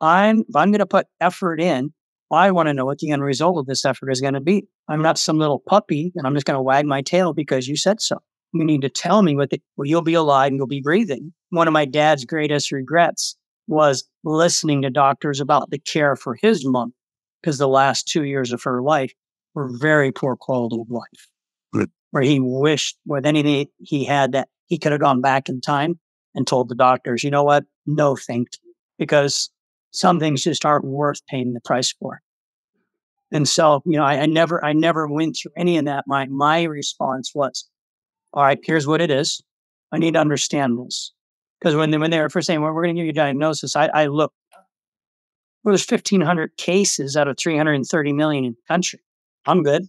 [0.00, 1.92] I'm, if I'm going to put effort in,
[2.30, 4.68] I want to know what the end result of this effort is going to be.
[4.88, 7.76] I'm not some little puppy and I'm just going to wag my tail because you
[7.76, 8.22] said so.
[8.52, 11.32] You need to tell me what the, well, you'll be alive and you'll be breathing.
[11.50, 13.36] One of my dad's greatest regrets
[13.68, 16.92] was listening to doctors about the care for his mom
[17.40, 19.12] because the last two years of her life
[19.54, 21.28] were very poor quality of life.
[21.72, 21.90] Good.
[22.10, 25.98] Where he wished with anything he had that he could have gone back in time
[26.34, 27.64] and told the doctors, you know what?
[27.86, 28.74] No, thank you.
[28.98, 29.50] Because
[29.92, 32.20] some things just aren't worth paying the price for.
[33.32, 36.04] And so, you know, I, I, never, I never went through any of that.
[36.06, 37.68] My, my response was,
[38.32, 39.42] all right, here's what it is.
[39.92, 41.12] I need to understand this.
[41.60, 43.14] Because when they, when they were first saying, well, we're going to give you a
[43.14, 44.34] diagnosis, I, I looked,
[45.62, 49.00] well, there's 1,500 cases out of 330 million in the country.
[49.46, 49.86] I'm good.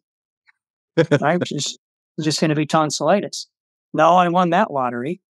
[1.22, 1.80] I'm just,
[2.20, 3.48] just going to be tonsillitis.
[3.94, 5.22] No, I won that lottery.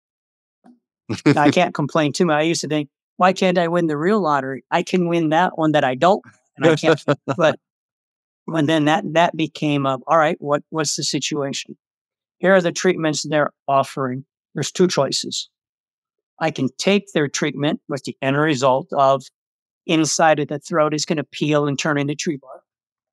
[1.26, 2.36] I can't complain too much.
[2.36, 4.64] I used to think, why can't I win the real lottery?
[4.70, 6.22] I can win that one that I don't,
[6.56, 7.04] and I can't.
[7.36, 7.58] but
[8.46, 10.36] when then that that became a, all right.
[10.40, 11.76] What what's the situation?
[12.40, 14.24] Here are the treatments they're offering.
[14.54, 15.48] There's two choices.
[16.40, 19.22] I can take their treatment with the end result of
[19.86, 22.62] inside of the throat is going to peel and turn into tree bark.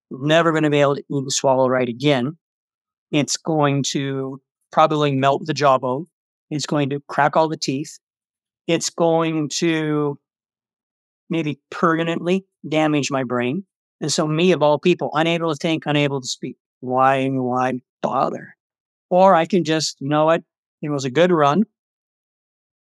[0.10, 2.38] Never going to be able to eat and swallow right again.
[3.12, 6.06] It's going to probably melt the jawbone.
[6.50, 8.00] It's going to crack all the teeth.
[8.68, 10.18] It's going to
[11.30, 13.66] maybe permanently damage my brain.
[14.00, 16.56] And so, me of all people, unable to think, unable to speak.
[16.80, 18.57] Why, why bother?
[19.10, 20.44] Or I can just, you know what?
[20.82, 21.64] It was a good run.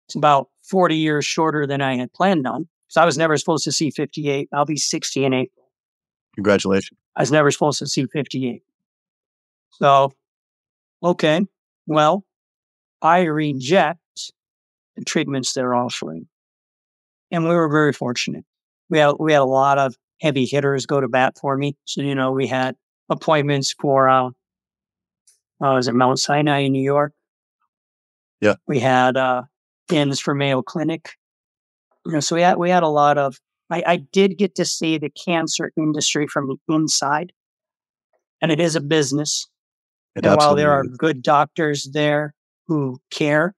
[0.07, 2.67] It's about 40 years shorter than I had planned on.
[2.87, 4.49] So I was never supposed to see 58.
[4.53, 5.69] I'll be 60 in April.
[6.35, 6.97] Congratulations.
[7.15, 8.61] I was never supposed to see 58.
[9.71, 10.13] So,
[11.03, 11.41] okay,
[11.87, 12.23] well,
[13.01, 13.99] I reject
[14.95, 16.27] the treatments they're offering.
[17.31, 18.45] And we were very fortunate.
[18.89, 21.75] We had, we had a lot of heavy hitters go to bat for me.
[21.85, 22.75] So, you know, we had
[23.09, 24.29] appointments for, uh,
[25.63, 27.13] uh, was it Mount Sinai in New York?
[28.41, 28.55] Yeah.
[28.67, 29.43] We had, uh,
[29.91, 31.11] ins for Mayo Clinic.
[32.05, 33.37] You know, so we had, we had a lot of,
[33.69, 37.33] I, I did get to see the cancer industry from the inside.
[38.41, 39.47] And it is a business.
[40.15, 42.33] It and while there are good doctors there
[42.67, 43.55] who care,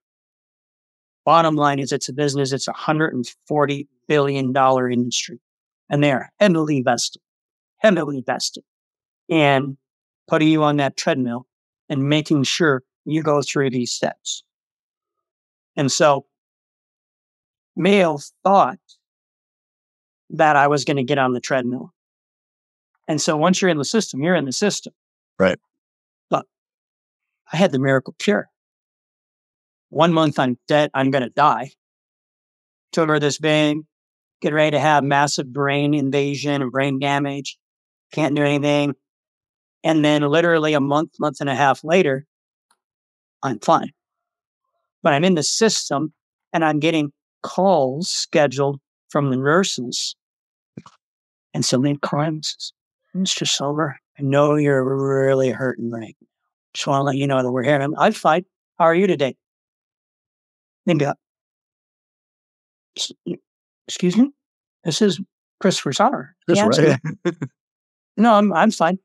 [1.26, 2.54] bottom line is it's a business.
[2.54, 5.40] It's a hundred and forty billion dollar industry,
[5.90, 7.22] and they're heavily invested.
[7.80, 8.64] heavily invested.
[9.30, 9.78] And
[10.28, 11.47] putting you on that treadmill
[11.89, 14.43] and making sure you go through these steps.
[15.76, 16.26] And so,
[17.76, 18.80] Mayo thought
[20.32, 21.93] that I was going to get on the treadmill.
[23.08, 24.93] And so, once you're in the system, you're in the system.
[25.39, 25.60] Right.
[26.30, 26.45] But
[27.52, 28.50] I had the miracle cure.
[29.89, 31.71] One month I'm dead, I'm going to die.
[32.91, 33.80] Tumor this big,
[34.41, 37.58] get ready to have massive brain invasion and brain damage.
[38.12, 38.95] Can't do anything.
[39.84, 42.26] And then, literally a month, month and a half later,
[43.44, 43.92] I'm fine.
[45.04, 46.13] But I'm in the system
[46.52, 47.12] and I'm getting
[47.44, 50.16] calls scheduled from the nurses.
[51.54, 52.74] And so then Carmen says,
[53.16, 53.48] Mr.
[53.48, 56.28] Sommer, I know you're really hurting right now.
[56.74, 57.80] Just want to let you know that we're here.
[57.80, 58.46] I'm, I'm fine.
[58.78, 59.36] How are you today?
[60.86, 61.18] They'd be like,
[63.88, 64.32] excuse me?
[64.84, 65.20] This is
[65.60, 66.36] Christopher Sommer.
[66.48, 67.00] That's right.
[68.16, 69.00] No, I'm I'm fine.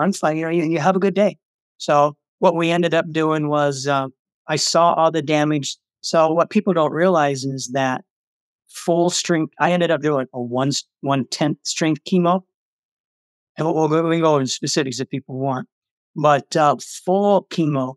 [0.00, 0.36] I'm fine.
[0.36, 1.36] You know, you, you have a good day.
[1.78, 4.12] So what we ended up doing was um,
[4.48, 5.76] I saw all the damage.
[6.00, 8.04] So what people don't realize is that
[8.68, 9.54] full strength.
[9.60, 12.42] I ended up doing a one one tenth strength chemo,
[13.56, 15.68] and we'll, we'll, go into specifics if people want.
[16.16, 17.94] But uh, full chemo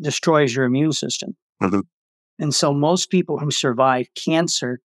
[0.00, 1.82] destroys your immune system, Mhm.
[2.38, 4.80] and so most people who survive cancer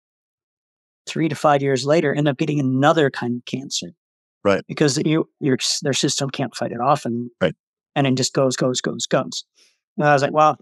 [1.08, 3.88] three to five years later end up getting another kind of cancer
[4.44, 4.64] Right.
[4.68, 7.56] because you, your their system can't fight it off and Right.
[7.96, 9.44] And it just goes, goes, goes, goes.
[9.98, 10.58] And I was like, well,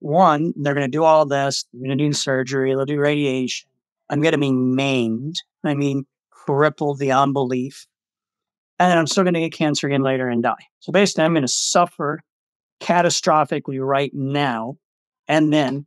[0.00, 1.66] one, they're going to do all this.
[1.72, 2.70] They're going to do surgery.
[2.70, 3.68] They'll do radiation.
[4.08, 5.36] I'm going to be maimed.
[5.64, 7.86] I mean, crippled the unbelief.
[8.78, 10.66] And I'm still going to get cancer again later and die.
[10.80, 12.20] So basically, I'm going to suffer
[12.80, 14.78] catastrophically right now
[15.26, 15.86] and then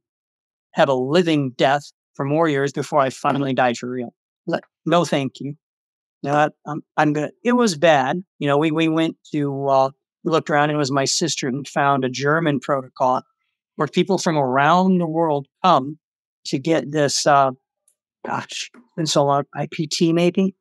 [0.74, 4.14] have a living death for more years before I finally die for real.
[4.46, 5.56] Like, no, thank you.
[6.24, 7.32] No, I'm, I'm gonna.
[7.44, 8.24] It was bad.
[8.40, 9.90] You know, we we went to uh,
[10.24, 13.24] looked around and it was my sister who found a German protocol
[13.76, 15.98] where people from around the world come
[16.46, 17.26] to get this.
[17.26, 17.52] Uh,
[18.26, 19.46] gosh, been so long.
[19.56, 20.56] IPT maybe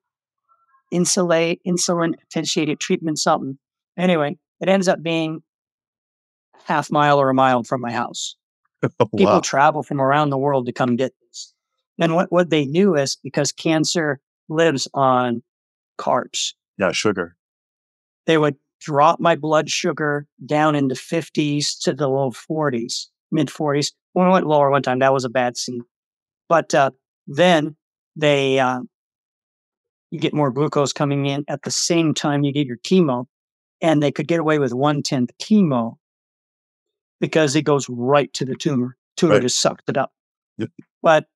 [0.90, 3.58] insulate insulin potentiated treatment something.
[3.96, 5.42] Anyway, it ends up being
[6.64, 8.36] half mile or a mile from my house.
[8.98, 11.52] Oh, People travel from around the world to come get this.
[11.98, 15.42] And what, what they knew is because cancer lives on
[16.00, 17.36] carbs, Yeah, sugar.
[18.26, 23.92] they would drop my blood sugar down into 50s to the low 40s, mid 40s.
[24.14, 25.82] When I went lower one time, that was a bad scene.
[26.48, 26.90] But uh,
[27.26, 27.76] then
[28.16, 28.80] they, uh,
[30.10, 33.26] you get more glucose coming in at the same time you get your chemo,
[33.80, 35.96] and they could get away with one tenth chemo
[37.20, 38.96] because it goes right to the tumor.
[39.16, 39.42] Tumor Right.
[39.42, 40.10] just sucked it up.
[40.58, 40.70] Yep.
[41.02, 41.26] But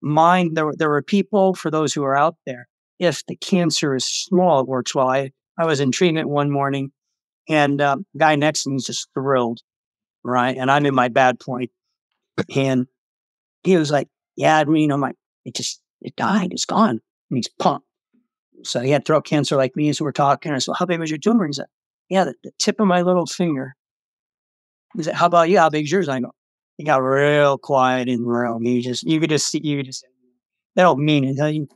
[0.00, 2.68] mine, there were there were people for those who are out there.
[2.98, 5.08] If the cancer is small, it works well.
[5.08, 6.92] I I was in treatment one morning,
[7.48, 9.60] and um, guy next to me is just thrilled,
[10.22, 10.56] right?
[10.56, 11.70] And I'm in my bad point,
[12.54, 12.86] and
[13.62, 17.38] he was like, "Yeah, I mean, I'm like, it just it died, it's gone." And
[17.38, 17.86] he's pumped.
[18.64, 20.52] So he had throat cancer like me, so we're talking.
[20.52, 21.66] I said, "How big was your tumor?" He said,
[22.08, 23.74] "Yeah, the, the tip of my little finger."
[24.96, 25.58] He said, "How about you?
[25.58, 26.32] How big's yours?" I go.
[26.76, 28.64] He got real quiet in the room.
[28.64, 30.04] He just you could just see you could just
[30.74, 31.68] they don't mean it.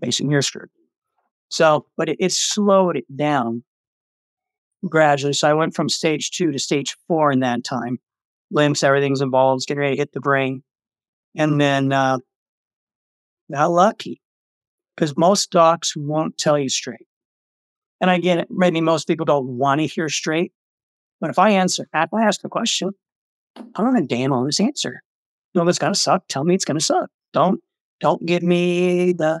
[0.00, 0.42] You basically you're.
[1.48, 3.64] So, but it, it slowed it down
[4.88, 5.32] gradually.
[5.32, 7.98] So I went from stage two to stage four in that time.
[8.50, 10.62] Limbs, everything's involved, it's getting ready to hit the brain.
[11.36, 12.18] And then uh
[13.52, 14.20] got lucky.
[14.96, 17.06] Because most docs won't tell you straight.
[18.00, 20.52] And again, maybe most people don't want to hear straight.
[21.20, 22.90] But if I answer, if I ask a question,
[23.56, 25.02] I'm gonna damn on this answer.
[25.54, 26.24] No, it's gonna suck.
[26.28, 27.10] Tell me it's gonna suck.
[27.32, 27.60] Don't
[28.00, 29.40] don't give me the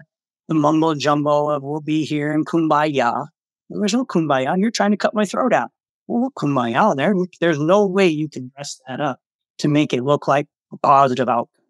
[0.50, 3.28] the mumbo jumbo of we'll be here in kumbaya.
[3.70, 4.56] There's no kumbaya.
[4.58, 5.70] You're trying to cut my throat out.
[6.08, 7.14] Well, kumbaya there.
[7.40, 9.20] There's no way you can dress that up
[9.58, 11.62] to make it look like a positive outcome.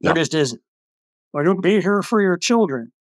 [0.00, 0.20] There No.
[0.20, 0.62] just isn't.
[1.32, 2.92] Or you'll be here for your children.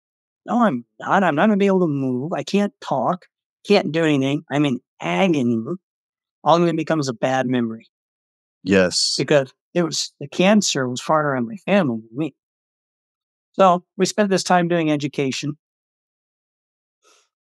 [0.47, 1.23] No, I'm not.
[1.23, 2.33] I'm not gonna be able to move.
[2.33, 3.27] I can't talk.
[3.67, 4.43] Can't do anything.
[4.49, 5.63] I'm in agony.
[6.43, 7.85] All of it becomes a bad memory
[8.63, 9.13] Yes.
[9.19, 12.35] because it was the cancer was farther in my family than me.
[13.53, 15.57] So we spent this time doing education.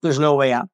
[0.02, 0.70] There's no way out.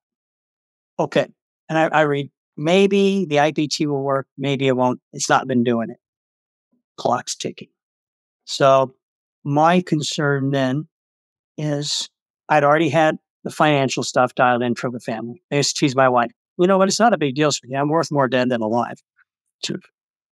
[0.99, 1.27] Okay.
[1.69, 4.99] And I, I read, maybe the IPT will work, maybe it won't.
[5.11, 5.97] It's not been doing it.
[6.97, 7.69] Clock's ticking.
[8.45, 8.93] So
[9.43, 10.87] my concern then
[11.57, 12.09] is
[12.49, 15.41] I'd already had the financial stuff dialed in for the family.
[15.51, 16.87] I used to tease my wife, you know what?
[16.87, 17.75] It's not a big deal for me.
[17.75, 19.01] I'm worth more dead than alive.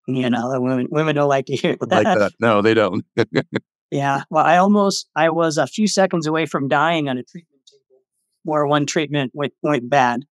[0.08, 1.90] You know, women women don't like to hear that.
[1.90, 2.34] like that.
[2.40, 3.06] No, they don't.
[3.92, 4.24] Yeah.
[4.30, 8.02] Well, I almost I was a few seconds away from dying on a treatment table
[8.44, 10.26] where one treatment went went bad.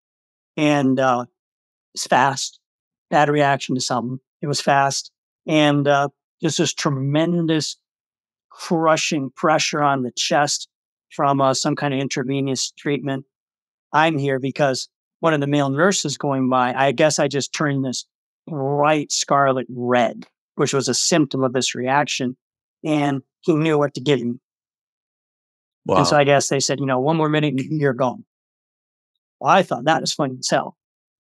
[0.56, 1.24] And uh
[1.94, 2.60] it's fast.
[3.10, 4.20] Bad reaction to something.
[4.42, 5.10] It was fast.
[5.46, 6.10] And uh
[6.42, 7.78] just this tremendous
[8.50, 10.68] crushing pressure on the chest
[11.10, 13.24] from uh, some kind of intravenous treatment.
[13.92, 14.88] I'm here because
[15.20, 18.06] one of the male nurses going by, I guess I just turned this
[18.46, 22.36] bright scarlet red, which was a symptom of this reaction.
[22.84, 24.40] And he knew what to give him.
[25.86, 25.98] Wow.
[25.98, 28.24] And so I guess they said, you know, one more minute and you're gone.
[29.40, 30.76] Well, I thought that was funny as hell.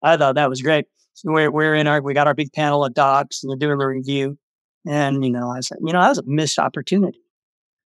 [0.01, 0.86] I thought that was great.
[1.13, 3.77] So we're, we're in our, we got our big panel of docs and they're doing
[3.77, 4.38] the review.
[4.88, 7.19] And, you know, I said, you know, that was a missed opportunity.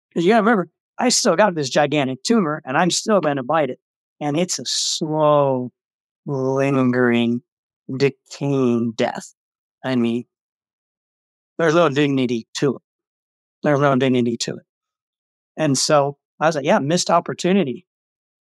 [0.09, 3.37] Because you got to remember, I still got this gigantic tumor and I'm still going
[3.37, 3.79] to bite it.
[4.21, 5.71] And it's a slow,
[6.27, 7.43] lingering,
[7.97, 9.33] decaying death.
[9.85, 10.25] I mean,
[11.57, 12.83] there's no dignity to it.
[13.69, 14.63] There's no dignity to it.
[15.57, 17.87] And so I was like, yeah, missed opportunity.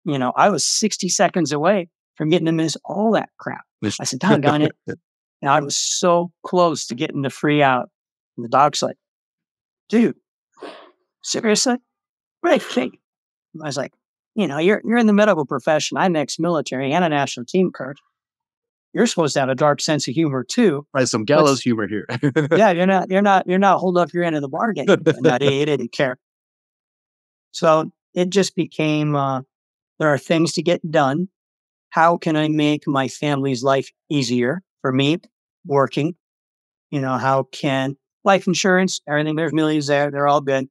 [0.04, 3.64] You know, I was 60 seconds away from getting to miss all that crap.
[3.84, 4.72] I said, doggone it.
[5.42, 7.88] And I was so close to getting the free out.
[8.36, 8.96] And the doc's like,
[9.88, 10.16] dude,
[11.22, 11.76] seriously?
[12.42, 12.62] Right.
[12.76, 12.90] I
[13.54, 13.94] was like,
[14.34, 15.96] you know, you're you're in the medical profession.
[15.96, 17.98] I'm ex-military and a national team coach.
[18.92, 20.86] You're supposed to have a dark sense of humor too.
[20.92, 22.06] Right, some gallows humor here.
[22.56, 24.86] yeah, you're not you're not you're not holding up your end of the bargain.
[25.22, 26.18] That he didn't care.
[27.52, 29.42] So it just became uh,
[29.98, 31.28] there are things to get done.
[31.90, 35.18] how can I make my family's life easier for me
[35.66, 36.14] working?
[36.90, 40.68] You know, how can life insurance, everything, there's millions there, they're all good.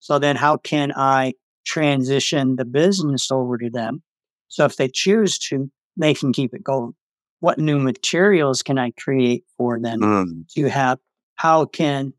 [0.00, 1.34] So then how can I
[1.66, 4.02] transition the business over to them?
[4.48, 6.94] So if they choose to, they can keep it going.
[7.40, 10.48] What new materials can I create for them Mm.
[10.54, 10.98] to have?
[11.36, 12.12] How can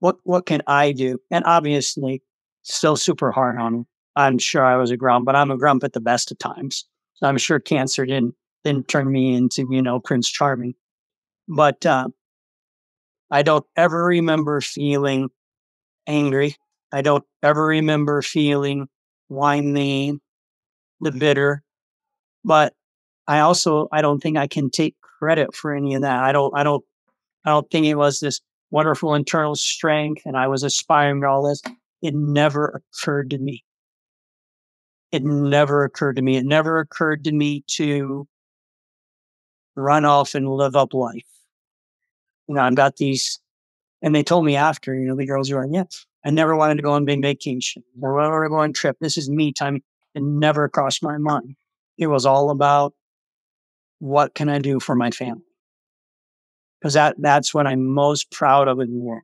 [0.00, 1.20] what what can I do?
[1.30, 2.22] And obviously,
[2.62, 3.86] still super hard on them.
[4.16, 6.86] I'm sure I was a grump, but I'm a grump at the best of times.
[7.14, 8.34] So I'm sure cancer didn't
[8.64, 10.74] didn't turn me into you know Prince Charming.
[11.48, 12.08] But uh,
[13.30, 15.30] I don't ever remember feeling
[16.06, 16.56] angry.
[16.92, 18.88] I don't ever remember feeling
[19.28, 20.18] whiny,
[21.00, 21.62] the bitter.
[22.44, 22.74] But
[23.30, 26.24] I also I don't think I can take credit for any of that.
[26.24, 26.84] I don't I don't
[27.44, 28.40] I don't think it was this
[28.72, 31.62] wonderful internal strength and I was aspiring to all this.
[32.02, 33.62] It never occurred to me.
[35.12, 36.38] It never occurred to me.
[36.38, 38.26] It never occurred to me to
[39.76, 41.22] run off and live up life.
[42.48, 43.38] You know, I've got these,
[44.02, 45.84] and they told me after, you know, the girls were like, yeah,
[46.24, 47.84] I never wanted to go on big vacation.
[47.94, 48.96] Wanted to go on trip.
[49.00, 49.82] This is me time.
[50.16, 51.54] It never crossed my mind.
[51.96, 52.94] It was all about
[54.00, 55.44] what can I do for my family?
[56.80, 59.22] Because that that's what I'm most proud of in the world.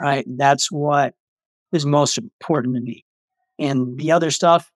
[0.00, 0.26] Right?
[0.26, 1.14] That's what
[1.72, 3.04] is most important to me.
[3.58, 4.72] And the other stuff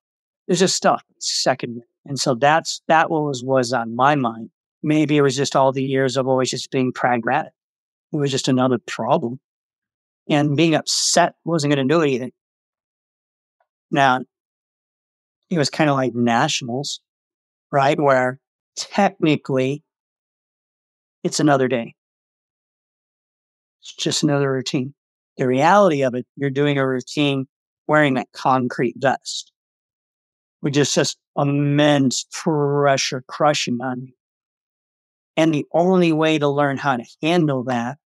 [0.46, 1.02] is just stuff.
[1.16, 1.86] It's secondary.
[2.06, 4.50] And so that's that was was on my mind.
[4.82, 7.52] Maybe it was just all the years of always just being pragmatic.
[8.12, 9.40] It was just another problem.
[10.30, 12.32] And being upset wasn't going to do anything.
[13.90, 14.20] Now,
[15.50, 17.00] it was kind of like nationals,
[17.72, 17.98] right?
[17.98, 18.38] Where
[18.78, 19.82] technically
[21.24, 21.94] it's another day.
[23.82, 24.94] It's just another routine.
[25.36, 27.46] The reality of it, you're doing a routine
[27.86, 29.52] wearing that concrete vest
[30.62, 34.12] with just immense pressure crushing on you.
[35.36, 37.98] And the only way to learn how to handle that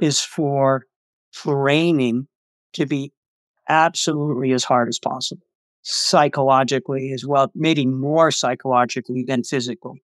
[0.00, 0.84] is for
[1.34, 2.28] training
[2.74, 3.12] to be
[3.68, 5.46] absolutely as hard as possible,
[5.82, 9.96] psychologically as well, maybe more psychologically than physical.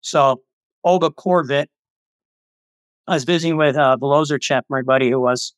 [0.00, 0.42] So
[0.84, 1.66] Olga Korbut,
[3.06, 5.54] I was visiting with uh, Bilozerchev, my buddy who was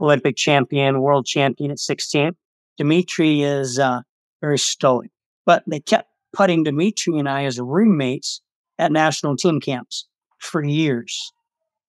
[0.00, 2.32] Olympic champion, world champion at 16.
[2.76, 4.00] Dimitri is uh,
[4.40, 5.10] very stoic,
[5.44, 8.40] but they kept putting Dimitri and I as roommates
[8.78, 10.06] at national team camps
[10.38, 11.32] for years,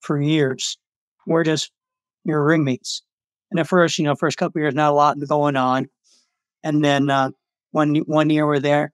[0.01, 0.77] for years.
[1.27, 1.71] We're just
[2.25, 3.03] your roommates.
[3.51, 5.88] And at first, you know, first couple years, not a lot going on.
[6.64, 7.32] And then uh,
[7.72, 8.91] one one year we're there,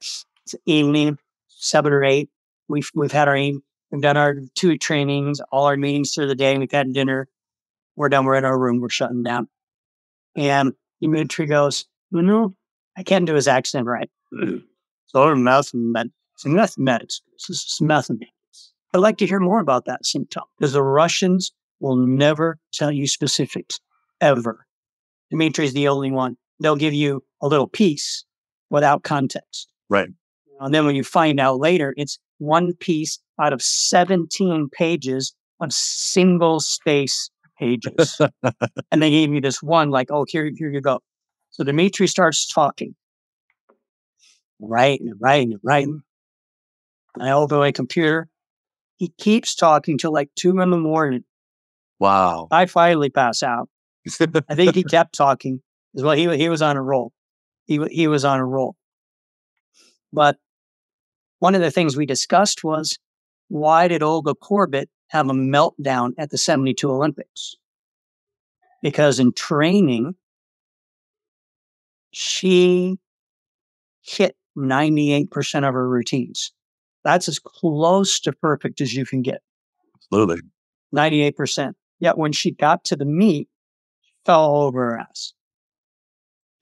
[0.65, 2.29] evening, seven or eight.
[2.67, 6.57] We've we've had our we've done our two trainings, all our meetings through the day.
[6.57, 7.27] We've had dinner.
[7.95, 8.25] We're done.
[8.25, 8.81] We're in our room.
[8.81, 9.47] We're shutting down.
[10.35, 12.53] And Dimitri goes, you know,
[12.97, 14.09] I can't do his accent right.
[15.07, 16.13] so mathematics,
[16.45, 17.21] mathematics.
[17.47, 18.31] This is mathematics.
[18.93, 23.07] I'd like to hear more about that symptom because the Russians will never tell you
[23.07, 23.79] specifics
[24.21, 24.65] ever.
[25.29, 26.37] Dimitri's the only one.
[26.59, 28.25] They'll give you a little piece
[28.69, 29.67] without context.
[29.89, 30.09] Right.
[30.59, 35.71] And then when you find out later, it's one piece out of 17 pages of
[35.73, 37.29] single space
[37.59, 38.19] pages.
[38.91, 40.99] and they gave me this one, like, oh, here, here you go.
[41.51, 42.95] So Dimitri starts talking.
[44.59, 46.01] Writing, writing, writing.
[47.19, 48.29] I open my computer.
[48.97, 51.23] He keeps talking till like two in the morning.
[51.99, 52.47] Wow.
[52.51, 53.69] I finally pass out.
[54.49, 55.61] I think he kept talking
[55.95, 56.15] as well.
[56.15, 57.11] He he was on a roll.
[57.65, 58.75] He he was on a roll.
[60.11, 60.37] But
[61.39, 62.97] one of the things we discussed was
[63.47, 67.55] why did Olga Korbut have a meltdown at the 72 Olympics?
[68.81, 70.15] Because in training,
[72.11, 72.97] she
[74.01, 76.51] hit 98% of her routines.
[77.03, 79.41] That's as close to perfect as you can get.
[79.95, 80.41] Absolutely.
[80.93, 81.73] 98%.
[81.99, 83.47] Yet when she got to the meet,
[84.01, 85.33] she fell over her ass.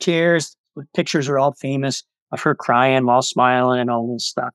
[0.03, 0.57] Tears,
[0.93, 4.53] pictures are all famous of her crying while smiling and all this stuff.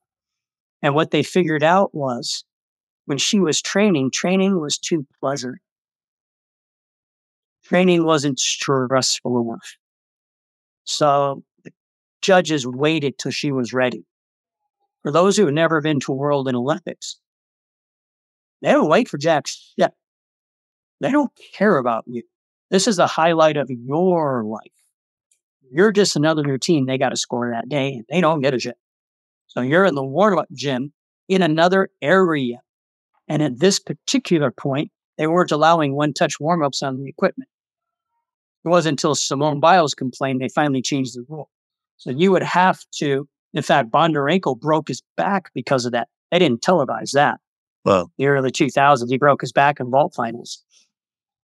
[0.83, 2.43] And what they figured out was
[3.05, 5.57] when she was training, training was too pleasant.
[7.63, 9.75] Training wasn't stressful enough.
[10.83, 11.71] So the
[12.21, 14.05] judges waited till she was ready.
[15.01, 17.19] For those who have never been to World and Olympics,
[18.61, 19.91] they don't wait for Jack shit.
[21.01, 22.21] They don't care about you.
[22.69, 24.78] This is the highlight of your life.
[25.71, 28.59] You're just another routine they got to score that day, and they don't get a
[28.59, 28.77] shit.
[29.47, 30.93] So you're in the warm up gym
[31.27, 32.61] in another area.
[33.27, 37.49] And at this particular point, they weren't allowing one touch warm ups on the equipment.
[38.65, 41.49] It wasn't until Simone Biles complained they finally changed the rule.
[41.97, 46.07] So you would have to In fact, Bondarenko broke his back because of that.
[46.31, 47.39] They didn't televise that.
[47.83, 50.63] Well, The early 2000s, he broke his back in vault finals.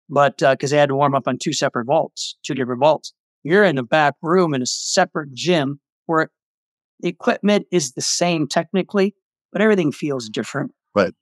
[0.07, 3.13] But uh, because they had to warm up on two separate vaults, two different vaults.
[3.45, 6.31] You're in a back room in a separate gym where
[7.01, 9.13] the equipment is the same technically,
[9.51, 10.71] but everything feels different.
[10.95, 11.13] Right.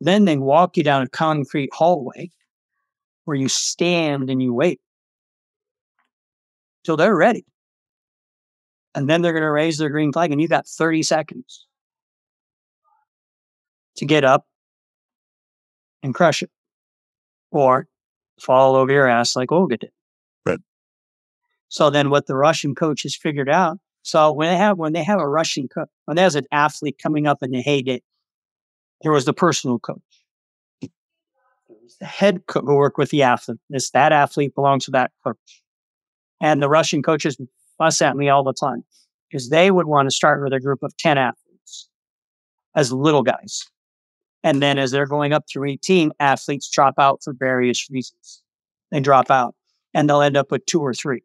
[0.00, 2.30] Then they walk you down a concrete hallway
[3.26, 4.80] where you stand and you wait
[6.84, 7.44] till they're ready.
[8.94, 11.66] And then they're going to raise their green flag, and you've got 30 seconds
[13.96, 14.46] to get up
[16.02, 16.50] and crush it
[17.50, 17.88] or
[18.40, 19.90] fall over your ass like Olga did.
[21.68, 23.78] So then what the Russian coaches figured out.
[24.02, 27.26] So when they have when they have a Russian coach, when there's an athlete coming
[27.26, 28.02] up in the heyday,
[29.02, 30.00] there was the personal coach.
[32.00, 33.58] The head coach who worked with the athlete.
[33.68, 35.62] This that athlete belongs to that coach.
[36.40, 37.36] And the Russian coaches
[37.78, 38.84] fuss at me all the time
[39.30, 41.88] because they would want to start with a group of 10 athletes
[42.74, 43.64] as little guys.
[44.42, 48.42] And then as they're going up through 18, athletes drop out for various reasons.
[48.92, 49.54] They drop out
[49.94, 51.22] and they'll end up with two or three.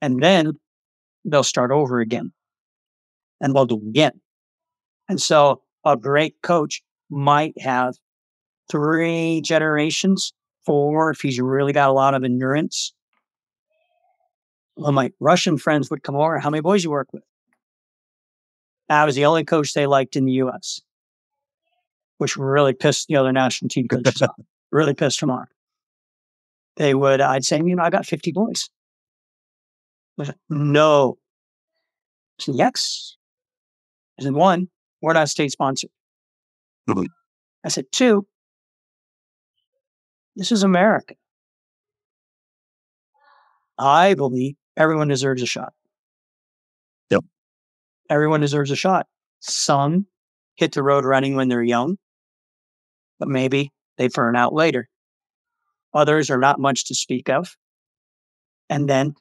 [0.00, 0.58] And then
[1.24, 2.32] they'll start over again
[3.40, 4.20] and they'll do it again.
[5.08, 7.94] And so a great coach might have
[8.70, 10.32] three generations,
[10.64, 12.92] four, if he's really got a lot of endurance.
[14.76, 16.38] Well, my Russian friends would come over.
[16.38, 17.22] How many boys you work with?
[18.88, 20.80] I was the only coach they liked in the US
[22.18, 24.36] which really pissed the other national team coaches off.
[24.72, 25.48] Really pissed them off.
[26.74, 28.68] They would, I'd say, you know, I got 50 boys.
[30.48, 31.18] No.
[32.38, 33.16] I said, yes.
[34.18, 34.68] I said, one,
[35.02, 35.90] we're not state sponsored.
[36.88, 37.06] Mhm.
[37.64, 38.26] I said, two,
[40.36, 41.14] this is America.
[43.78, 45.72] I believe everyone deserves a shot.
[47.10, 47.24] Yep.
[48.08, 49.06] Everyone deserves a shot.
[49.40, 50.06] Some
[50.54, 51.98] hit the road running when they're young
[53.18, 54.88] but maybe they burn out later.
[55.94, 57.56] Others are not much to speak of
[58.68, 59.14] and then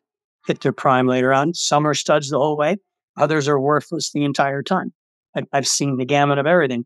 [0.47, 1.53] hit their prime later on.
[1.53, 2.77] Some are studs the whole way,
[3.17, 4.93] others are worthless the entire time.
[5.35, 6.85] I- I've seen the gamut of everything.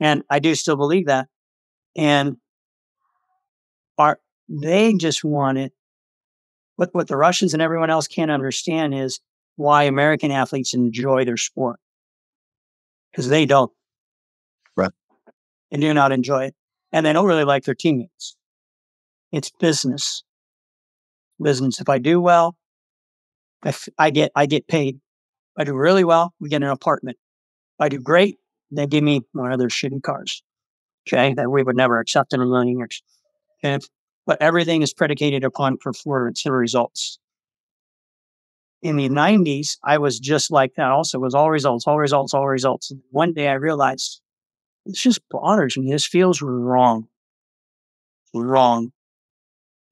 [0.00, 1.28] And I do still believe that.
[1.96, 2.36] And
[3.98, 5.72] are they just want it.
[6.76, 9.20] What, what the Russians and everyone else can't understand is
[9.56, 11.80] why American athletes enjoy their sport.
[13.10, 13.72] Because they don't
[14.76, 14.92] Right.
[15.72, 16.54] and do not enjoy it.
[16.92, 18.36] And they don't really like their teammates.
[19.32, 20.22] It's business.
[21.40, 21.80] Business.
[21.80, 22.56] If I do well,
[23.64, 24.96] if I get I get paid.
[24.96, 27.16] If I do really well, we get an apartment.
[27.78, 28.38] If I do great,
[28.70, 30.42] they give me one of their shitty cars.
[31.06, 33.02] Okay, that we would never accept in a million years.
[33.64, 33.84] Okay.
[34.26, 37.18] But everything is predicated upon performance and results.
[38.82, 41.18] In the 90s, I was just like that also.
[41.18, 42.90] It was all results, all results, all results.
[42.90, 44.20] And one day I realized
[44.84, 45.90] this just bothers me.
[45.90, 47.08] This feels wrong.
[48.34, 48.92] Wrong.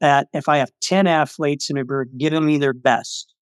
[0.01, 3.35] That if I have 10 athletes and we're giving me their best,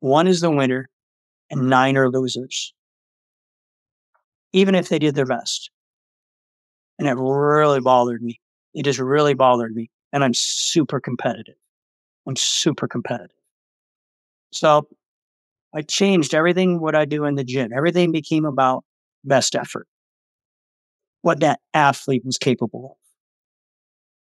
[0.00, 0.88] one is the winner
[1.50, 2.72] and nine are losers.
[4.52, 5.70] Even if they did their best.
[6.98, 8.40] And it really bothered me.
[8.74, 9.90] It just really bothered me.
[10.12, 11.56] And I'm super competitive.
[12.26, 13.36] I'm super competitive.
[14.52, 14.86] So
[15.74, 17.72] I changed everything what I do in the gym.
[17.74, 18.84] Everything became about
[19.24, 19.88] best effort.
[21.22, 23.01] What that athlete was capable of.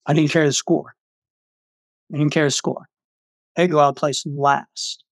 [0.05, 0.95] I didn't care the score.
[2.13, 2.87] I didn't care the score.
[3.55, 5.03] They go out place last.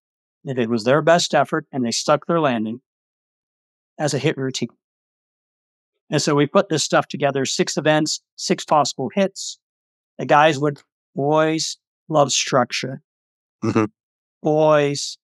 [0.44, 2.80] If it was their best effort and they stuck their landing
[3.98, 4.68] as a hit routine.
[6.10, 9.58] And so we put this stuff together, six events, six possible hits.
[10.18, 10.80] The guys would
[11.14, 11.78] boys
[12.08, 13.02] love structure.
[13.64, 13.90] Mhm.
[14.42, 15.16] Boys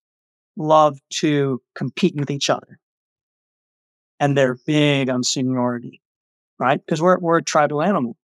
[0.56, 2.78] love to compete with each other.
[4.18, 6.00] And they're big on seniority,
[6.58, 6.80] right?
[6.84, 8.16] Because we're, we're a tribal animal.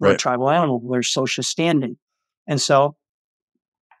[0.00, 0.80] We're a tribal animal.
[0.80, 1.96] We're social standing.
[2.46, 2.96] And so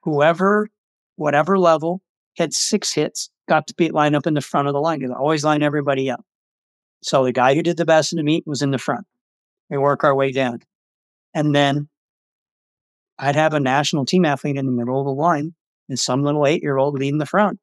[0.02, 0.68] whoever,
[1.16, 2.00] whatever level
[2.36, 5.00] had six hits got to be lined up in the front of the line.
[5.00, 6.24] You always line everybody up.
[7.02, 9.06] So the guy who did the best in the meet was in the front.
[9.68, 10.60] We work our way down.
[11.34, 11.88] And then
[13.18, 15.54] I'd have a national team athlete in the middle of the line
[15.88, 17.58] and some little eight year old leading the front.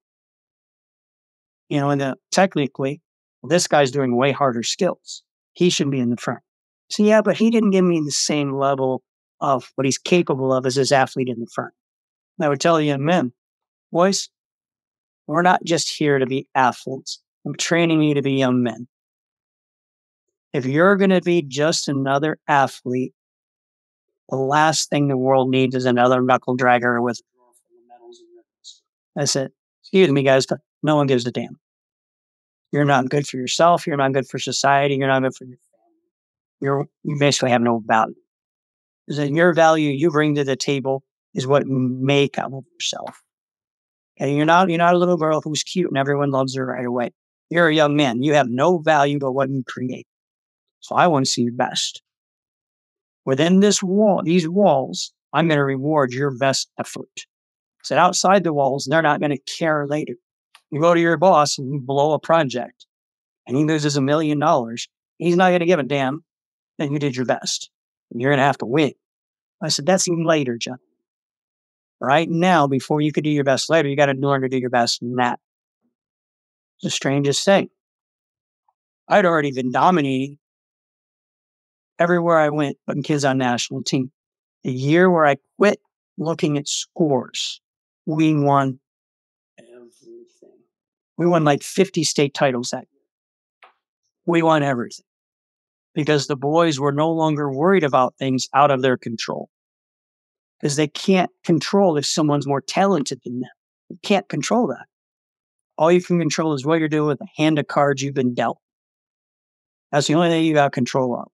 [1.69, 3.01] You know, and the, technically,
[3.43, 5.23] this guy's doing way harder skills.
[5.53, 6.41] He should be in the front.
[6.89, 9.03] So, yeah, but he didn't give me the same level
[9.41, 11.73] of what he's capable of as his athlete in the front.
[12.37, 13.33] And I would tell the young men,
[13.91, 14.29] boys,
[15.27, 17.21] we're not just here to be athletes.
[17.45, 18.87] I'm training you to be young men.
[20.53, 23.13] If you're going to be just another athlete,
[24.29, 29.21] the last thing the world needs is another knuckle dragger with a drawer full of
[29.21, 31.59] I said, excuse me, guys, but no one gives a damn.
[32.71, 33.87] You're not good for yourself.
[33.87, 34.95] You're not good for society.
[34.95, 35.57] You're not good for your.
[36.59, 38.15] You're, you basically have no value.
[39.07, 41.03] Because your value you bring to the table
[41.33, 43.21] is what make of yourself.
[44.19, 46.85] And you're not, you're not a little girl who's cute and everyone loves her right
[46.85, 47.11] away.
[47.49, 48.23] You're a young man.
[48.23, 50.07] You have no value but what you create.
[50.79, 52.01] So I want to see your best.
[53.25, 57.25] Within this wall, these walls, I'm going to reward your best effort.
[57.83, 60.15] said outside the walls, they're not going to care later.
[60.71, 62.85] You go to your boss and you blow a project
[63.45, 64.87] and he loses a million dollars.
[65.17, 66.23] He's not going to give a damn
[66.77, 67.69] that you did your best.
[68.11, 68.93] And you're going to have to win.
[69.61, 70.77] I said, that's even later, John.
[71.99, 74.57] Right now, before you could do your best later, you got to learn to do
[74.57, 75.37] your best now.
[76.83, 77.69] The strangest thing.
[79.07, 80.37] I'd already been dominating
[81.97, 84.11] everywhere I went, putting kids on national team.
[84.63, 85.79] The year where I quit
[86.19, 87.61] looking at scores,
[88.05, 88.79] we won
[89.57, 90.59] everything.
[91.17, 93.71] We won like 50 state titles that year.
[94.27, 95.06] We won everything
[95.97, 99.49] because the boys were no longer worried about things out of their control
[100.61, 103.49] because they can't control if someone's more talented than them.
[103.89, 104.85] You can't control that.
[105.75, 108.35] All you can control is what you're doing with the hand of cards you've been
[108.35, 108.59] dealt.
[109.91, 111.31] That's the only thing you got control of.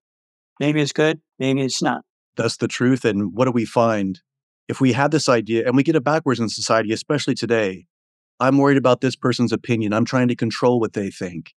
[0.58, 2.02] Maybe it's good, maybe it's not.
[2.38, 3.04] That's the truth.
[3.04, 4.22] And what do we find?
[4.66, 7.84] If we have this idea and we get it backwards in society, especially today,
[8.40, 9.92] I'm worried about this person's opinion.
[9.92, 11.52] I'm trying to control what they think.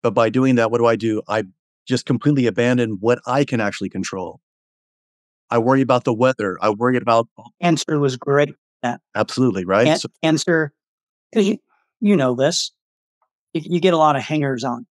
[0.00, 1.22] But by doing that, what do I do?
[1.26, 1.42] I
[1.86, 4.40] just completely abandon what I can actually control.
[5.50, 6.56] I worry about the weather.
[6.60, 7.28] I worry about
[7.60, 8.54] answer was great.
[9.14, 9.86] Absolutely right.
[9.86, 10.08] An- so-
[11.30, 11.58] because you
[12.00, 12.72] you know this.
[13.52, 14.86] You, you, get a lot of hangers on.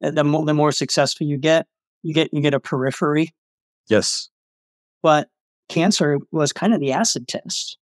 [0.00, 1.66] The more, the more successful you get,
[2.02, 3.34] you get you get a periphery.
[3.88, 4.30] Yes.
[5.02, 5.28] But
[5.68, 7.78] cancer was kind of the acid test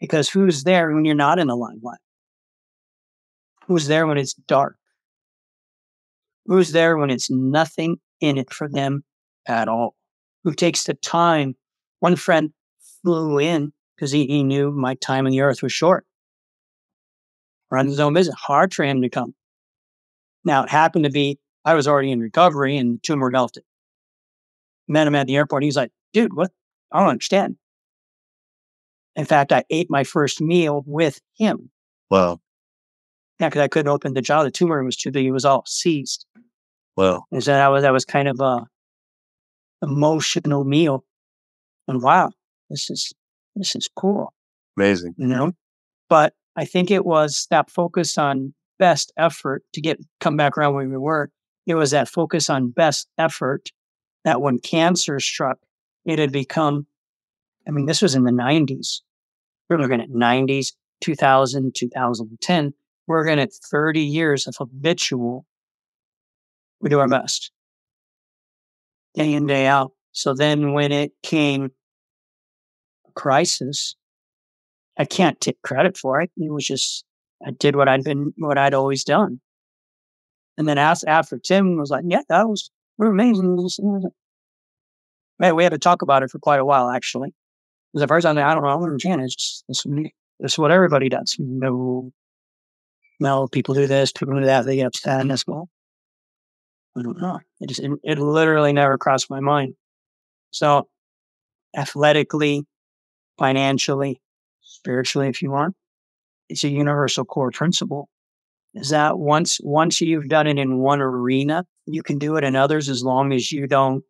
[0.00, 2.00] because who's there when you're not in the limelight?
[3.66, 4.76] Who's there when it's dark?
[6.48, 9.04] Who's there when it's nothing in it for them
[9.46, 9.94] at all?
[10.44, 11.54] Who takes the time?
[12.00, 12.52] One friend
[13.02, 16.06] flew in because he, he knew my time on the earth was short.
[17.70, 18.34] Run his own business.
[18.34, 19.34] Hard for him to come.
[20.42, 23.62] Now it happened to be I was already in recovery and the tumor melted.
[24.88, 25.64] Met him at the airport.
[25.64, 26.50] He's like, dude, what?
[26.90, 27.56] I don't understand.
[29.16, 31.70] In fact, I ate my first meal with him.
[32.10, 32.40] Wow.
[33.40, 34.42] Yeah, because I couldn't open the jaw.
[34.42, 35.26] The tumor was too big.
[35.26, 36.26] It was all seized.
[36.96, 37.24] Wow.
[37.30, 38.66] And so that was that was kind of a
[39.82, 41.04] emotional meal.
[41.86, 42.30] And wow,
[42.68, 43.12] this is
[43.54, 44.32] this is cool.
[44.76, 45.14] Amazing.
[45.16, 45.52] You know?
[46.08, 50.74] But I think it was that focus on best effort to get come back around
[50.74, 51.30] where we were
[51.68, 53.70] it was that focus on best effort
[54.24, 55.58] that when cancer struck,
[56.06, 56.86] it had become,
[57.66, 59.02] I mean, this was in the 90s.
[59.68, 60.72] We're looking at 90s,
[61.02, 62.72] 2000, 2010.
[63.08, 65.46] We're looking at 30 years of habitual.
[66.80, 67.22] We do our mm.
[67.22, 67.50] best
[69.14, 69.92] day in, day out.
[70.12, 71.70] So then when it came
[73.06, 73.96] a crisis,
[74.98, 76.30] I can't take credit for it.
[76.36, 77.04] It was just,
[77.44, 79.40] I did what I'd been, what I'd always done.
[80.58, 83.72] And then asked after Tim was like, yeah, that was, we're amazing.
[85.38, 87.32] Man, we had to talk about it for quite a while, actually.
[87.92, 89.22] Because at first I'm like, I don't know, I don't understand.
[89.22, 89.86] It's just, it's,
[90.40, 91.36] it's what everybody does.
[91.38, 92.12] No,
[93.20, 95.68] no, people do this, people do that, they get upset and that's well.
[96.96, 97.40] I don't know.
[97.60, 99.74] It just, it, it literally never crossed my mind.
[100.50, 100.88] So
[101.76, 102.64] athletically,
[103.38, 104.20] financially,
[104.62, 105.74] spiritually, if you want,
[106.48, 108.08] it's a universal core principle
[108.74, 112.56] is that once once you've done it in one arena, you can do it in
[112.56, 114.04] others as long as you don't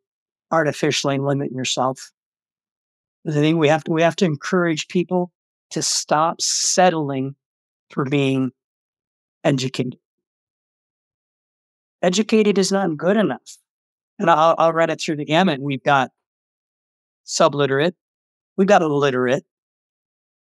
[0.51, 2.13] artificially limit yourself.
[3.27, 5.31] I think we have to we have to encourage people
[5.71, 7.35] to stop settling
[7.91, 8.53] for being
[9.49, 9.99] educated.
[12.03, 13.59] Educated is not good enough.
[14.19, 15.61] And I'll, I'll read it through the gamut.
[15.61, 16.11] We've got
[17.25, 17.95] subliterate.
[18.57, 19.45] We've got illiterate.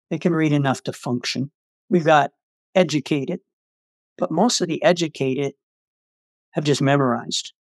[0.10, 1.52] They can read enough to function.
[1.90, 2.32] We've got
[2.76, 3.40] educated.
[4.18, 5.54] But most of the educated
[6.52, 7.54] have just memorized.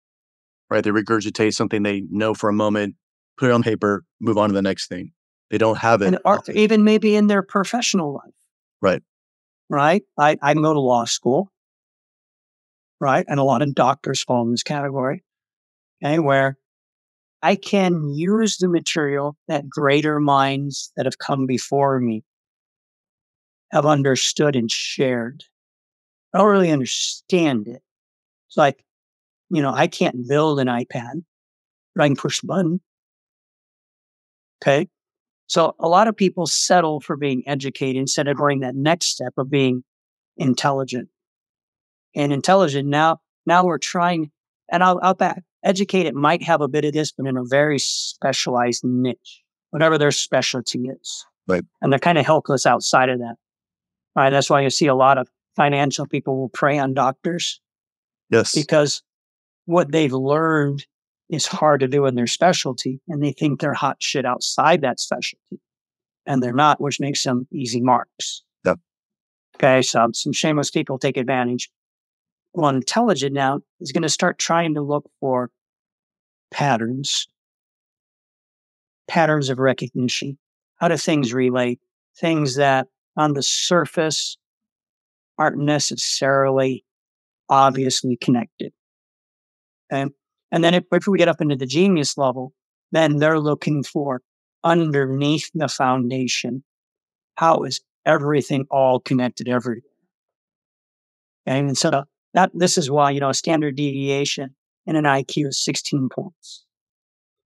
[0.70, 0.82] Right.
[0.82, 2.94] They regurgitate something they know for a moment,
[3.36, 5.12] put it on paper, move on to the next thing.
[5.50, 6.20] They don't have it.
[6.24, 8.34] Or even maybe in their professional life.
[8.82, 9.02] Right.
[9.70, 10.02] Right.
[10.18, 11.50] I, I go to law school.
[13.00, 13.24] Right.
[13.28, 15.24] And a lot of doctors fall in this category.
[16.04, 16.18] Okay.
[16.18, 16.58] Where
[17.42, 22.24] I can use the material that greater minds that have come before me
[23.70, 25.44] have understood and shared.
[26.34, 27.82] I don't really understand it.
[28.48, 28.84] It's like,
[29.50, 31.24] you know, I can't build an iPad,
[31.94, 32.80] but I can push the button.
[34.62, 34.88] Okay.
[35.48, 39.32] So a lot of people settle for being educated instead of going that next step
[39.38, 39.82] of being
[40.36, 41.08] intelligent.
[42.14, 44.30] And intelligent now, now we're trying,
[44.70, 47.78] and I'll, I'll back, educated might have a bit of this, but in a very
[47.78, 51.24] specialized niche, whatever their specialty is.
[51.46, 51.64] Right.
[51.80, 53.36] And they're kind of helpless outside of that.
[54.14, 54.30] Right.
[54.30, 57.60] That's why you see a lot of financial people will prey on doctors
[58.30, 58.54] Yes.
[58.54, 59.02] because
[59.64, 60.86] what they've learned
[61.28, 64.98] is hard to do in their specialty and they think they're hot shit outside that
[64.98, 65.60] specialty
[66.26, 68.42] and they're not, which makes them easy marks.
[68.64, 68.78] Yep.
[69.56, 69.82] Okay.
[69.82, 71.70] So some shameless people take advantage.
[72.54, 75.50] Well, intelligent now is going to start trying to look for
[76.50, 77.28] patterns,
[79.06, 80.38] patterns of recognition.
[80.76, 81.80] How do things relate?
[82.18, 84.38] Things that on the surface
[85.38, 86.84] aren't necessarily
[87.48, 88.72] obviously connected.
[89.92, 90.10] Okay.
[90.50, 92.52] And then if, if we get up into the genius level,
[92.92, 94.22] then they're looking for
[94.64, 96.64] underneath the foundation.
[97.36, 99.82] How is everything all connected everywhere?
[101.46, 101.58] Okay.
[101.58, 104.54] And so that this is why, you know, a standard deviation
[104.86, 106.64] in an IQ is 16 points.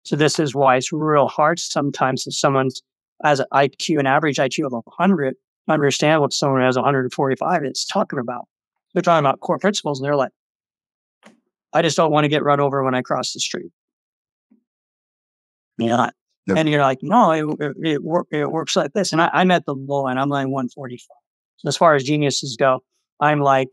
[0.05, 2.70] So this is why it's real hard sometimes if someone
[3.22, 5.36] has an IQ, an average IQ of 100,
[5.68, 8.48] understand what someone has 145 is talking about.
[8.92, 10.32] They're talking about core principles and they're like,
[11.72, 13.70] I just don't want to get run over when I cross the street.
[15.78, 16.10] Yeah.
[16.46, 16.56] Yep.
[16.56, 19.12] And you're like, no, it, it, it, work, it works like this.
[19.12, 20.18] And I, I'm at the low end.
[20.18, 21.06] I'm like 145.
[21.58, 22.82] So as far as geniuses go,
[23.20, 23.72] I'm like,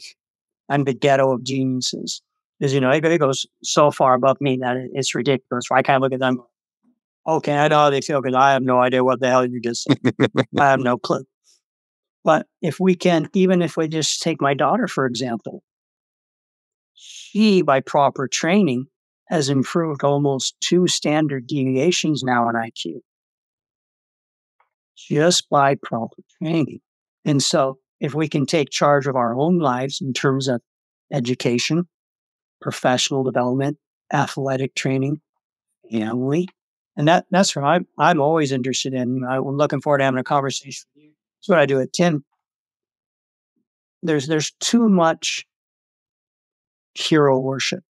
[0.69, 2.21] I'm the ghetto of geniuses.
[2.59, 5.65] Because, you know, it, it goes so far above me that it, it's ridiculous.
[5.71, 6.43] I kind of look at them.
[7.27, 9.59] Okay, I know how they feel because I have no idea what the hell you
[9.59, 9.99] just said.
[10.57, 11.25] I have no clue.
[12.23, 15.63] But if we can, even if we just take my daughter, for example,
[16.99, 18.87] she, by proper training,
[19.27, 23.01] has improved almost two standard deviations now in IQ
[25.07, 26.81] just by proper training.
[27.25, 30.61] And so, if we can take charge of our own lives in terms of
[31.11, 31.87] education,
[32.61, 33.77] professional development,
[34.13, 35.21] athletic training,
[35.91, 36.47] family,
[36.95, 39.23] and that that's what I'm I'm always interested in.
[39.29, 41.11] I'm looking forward to having a conversation with you.
[41.39, 42.23] That's what I do at Tim.
[44.01, 45.45] There's there's too much
[46.99, 47.83] hero worship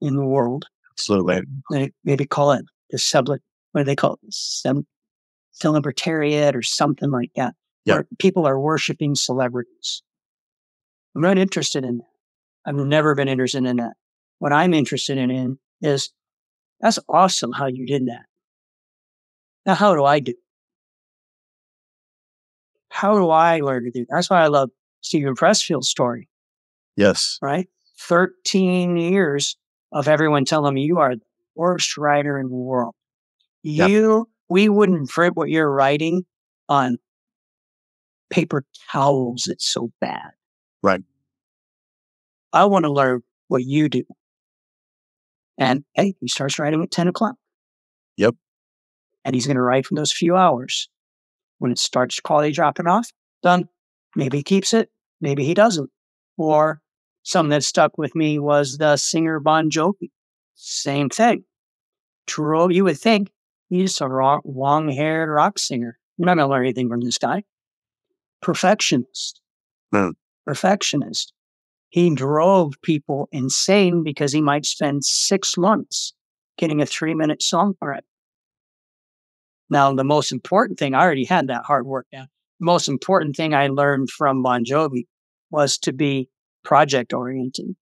[0.00, 0.66] in the world.
[0.92, 1.42] Absolutely.
[1.70, 3.40] They maybe call it the sublet.
[3.72, 4.20] What do they call it?
[4.34, 4.86] Sem-
[5.52, 7.54] celebrariat or something like that.
[7.96, 10.02] Where people are worshiping celebrities.
[11.14, 12.04] I'm not interested in that.
[12.66, 13.94] I've never been interested in that.
[14.40, 16.10] What I'm interested in, in is
[16.80, 18.26] that's awesome how you did that.
[19.66, 20.34] Now, how do I do?
[22.90, 24.06] How do I learn to do?
[24.08, 26.28] That's why I love Steven Pressfield's story,
[26.96, 27.38] Yes.
[27.40, 27.68] right?
[28.00, 29.56] 13 years
[29.92, 31.22] of everyone telling me you are the
[31.54, 32.94] worst writer in the world.
[33.62, 33.90] Yep.
[33.90, 36.24] You, we wouldn't print what you're writing
[36.68, 36.98] on
[38.30, 39.48] paper towels.
[39.48, 40.30] It's so bad.
[40.82, 41.02] Right.
[42.52, 44.04] I want to learn what you do.
[45.58, 47.34] And hey, he starts writing at 10 o'clock.
[48.16, 48.36] Yep.
[49.24, 50.88] And he's going to write for those few hours.
[51.58, 53.10] When it starts quality dropping off,
[53.42, 53.68] done.
[54.14, 54.90] Maybe he keeps it,
[55.20, 55.90] maybe he doesn't.
[56.36, 56.80] Or
[57.28, 60.10] something that stuck with me was the singer Bon Jovi.
[60.54, 61.44] Same thing.
[62.26, 63.30] True, you would think
[63.68, 65.98] he's a long haired rock singer.
[66.16, 67.44] You're not going to learn anything from this guy.
[68.40, 69.42] Perfectionist.
[69.92, 70.14] No.
[70.46, 71.34] Perfectionist.
[71.90, 76.14] He drove people insane because he might spend six months
[76.56, 78.04] getting a three minute song right.
[79.70, 82.28] Now, the most important thing, I already had that hard work down.
[82.58, 85.06] The most important thing I learned from Bon Jovi
[85.50, 86.30] was to be
[86.68, 87.74] project oriented.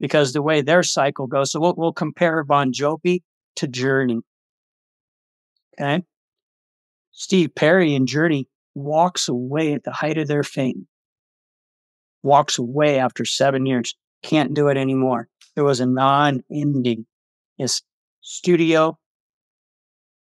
[0.00, 3.22] Because the way their cycle goes, so we'll, we'll compare Bon Jovi
[3.54, 4.20] to Journey.
[5.80, 6.02] Okay.
[7.12, 10.88] Steve Perry and Journey walks away at the height of their fame,
[12.24, 13.94] walks away after seven years,
[14.24, 15.28] can't do it anymore.
[15.54, 17.06] There was a non ending.
[17.56, 17.80] His
[18.22, 18.98] studio,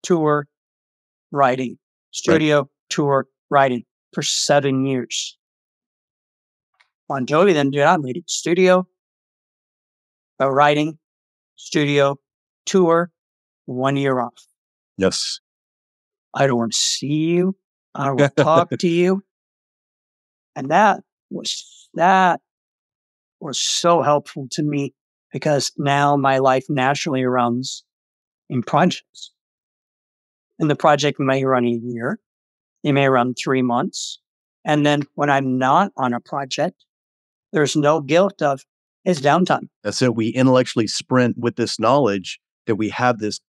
[0.03, 0.45] tour,
[1.31, 1.79] writing,
[2.11, 5.37] studio, tour, writing for seven years.
[7.07, 8.87] Bon Jovi then did I made it studio,
[10.41, 10.97] uh, writing,
[11.55, 12.17] studio,
[12.65, 13.11] tour,
[13.65, 14.47] one year off.
[14.97, 15.39] Yes.
[16.33, 17.55] I don't want to see you.
[17.93, 19.23] I don't want to talk to you.
[20.55, 22.41] And that was that
[23.39, 24.93] was so helpful to me
[25.31, 27.83] because now my life naturally runs
[28.49, 29.31] in projects.
[30.59, 32.19] And the project may run a year,
[32.83, 34.19] it may run three months.
[34.65, 36.85] And then when I'm not on a project,
[37.53, 38.61] there's no guilt of
[39.05, 39.67] it's downtime.
[39.83, 40.15] That's it.
[40.15, 43.39] We intellectually sprint with this knowledge that we have this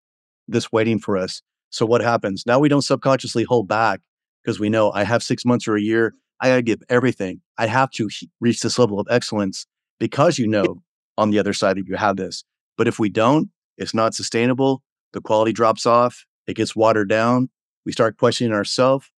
[0.46, 1.42] this waiting for us.
[1.70, 2.44] So what happens?
[2.46, 4.00] Now we don't subconsciously hold back
[4.42, 6.14] because we know I have six months or a year.
[6.40, 7.40] I got to give everything.
[7.57, 8.09] I have to
[8.40, 9.66] reach this level of excellence
[9.98, 10.82] because you know
[11.16, 12.44] on the other side that you have this.
[12.76, 13.48] But if we don't,
[13.78, 14.82] it's not sustainable.
[15.12, 16.26] The quality drops off.
[16.46, 17.48] It gets watered down.
[17.86, 19.11] We start questioning ourselves.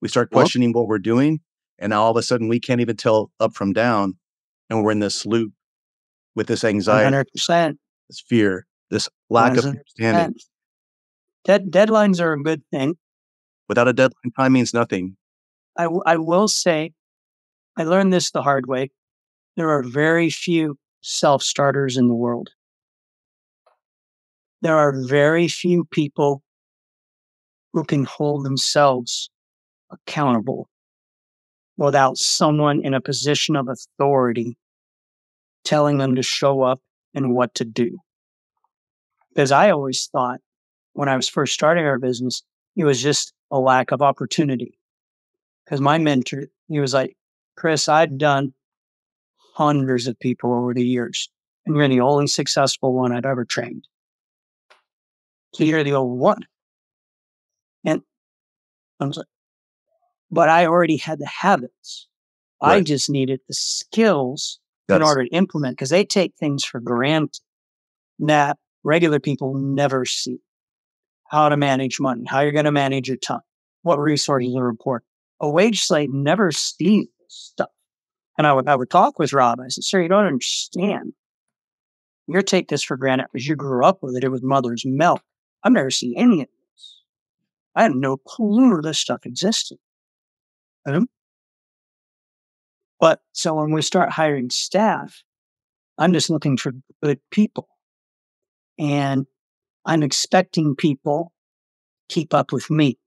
[0.00, 1.40] We start questioning well, what we're doing.
[1.78, 4.16] And now all of a sudden we can't even tell up from down.
[4.72, 5.52] And we're in this loop
[6.34, 7.76] with this anxiety, 100%.
[8.08, 9.58] this fear, this lack 100%.
[9.58, 10.34] of understanding.
[11.44, 12.94] Dead, deadlines are a good thing.
[13.68, 15.18] Without a deadline, time means nothing.
[15.76, 16.92] I, w- I will say,
[17.76, 18.90] I learned this the hard way.
[19.56, 22.48] There are very few self starters in the world.
[24.62, 26.42] There are very few people
[27.74, 29.28] who can hold themselves
[29.90, 30.70] accountable
[31.76, 34.56] without someone in a position of authority
[35.64, 36.80] telling them to show up
[37.14, 37.98] and what to do.
[39.30, 40.40] Because I always thought
[40.92, 42.42] when I was first starting our business,
[42.76, 44.78] it was just a lack of opportunity.
[45.64, 47.16] Because my mentor, he was like,
[47.56, 48.52] Chris, I've done
[49.54, 51.30] hundreds of people over the years,
[51.66, 53.86] and you're the only successful one I've ever trained.
[55.54, 56.46] So you're the only one.
[57.84, 58.02] And
[59.00, 59.26] I was like,
[60.32, 62.08] but I already had the habits.
[62.62, 62.76] Right.
[62.76, 64.58] I just needed the skills
[64.88, 65.00] That's...
[65.00, 67.40] in order to implement because they take things for granted
[68.20, 70.38] that regular people never see.
[71.30, 73.40] How to manage money, how you're going to manage your time,
[73.82, 75.08] what resources are important.
[75.40, 77.70] A wage slave never sees stuff.
[78.36, 79.58] And I would, I would talk with Rob.
[79.58, 81.14] I said, sir, you don't understand.
[82.26, 84.24] You take this for granted because you grew up with it.
[84.24, 85.22] It was mother's milk.
[85.64, 87.02] I've never seen any of this.
[87.74, 89.78] I had no clue this stuff existed.
[90.84, 91.04] But
[93.32, 95.22] so when we start hiring staff,
[95.98, 96.72] I'm just looking for
[97.02, 97.68] good people.
[98.78, 99.26] And
[99.84, 101.32] I'm expecting people
[102.08, 102.98] keep up with me.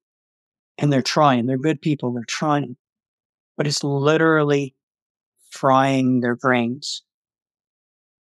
[0.78, 1.46] And they're trying.
[1.46, 2.12] They're good people.
[2.12, 2.76] They're trying.
[3.56, 4.76] But it's literally
[5.52, 7.04] frying their brains.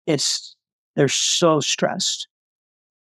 [0.07, 0.57] It's
[0.96, 2.26] they're so stressed.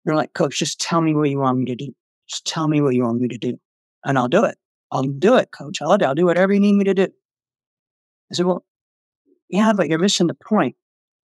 [0.03, 1.93] They're like, Coach, just tell me what you want me to do.
[2.27, 3.57] Just tell me what you want me to do.
[4.03, 4.57] And I'll do it.
[4.91, 5.81] I'll do it, coach.
[5.81, 7.07] I'll, I'll do whatever you need me to do.
[8.31, 8.65] I said, well,
[9.49, 10.75] yeah, but you're missing the point.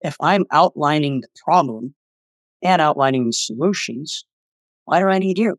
[0.01, 1.93] If I'm outlining the problem
[2.64, 4.26] and outlining the solutions,
[4.86, 5.57] why do I need you?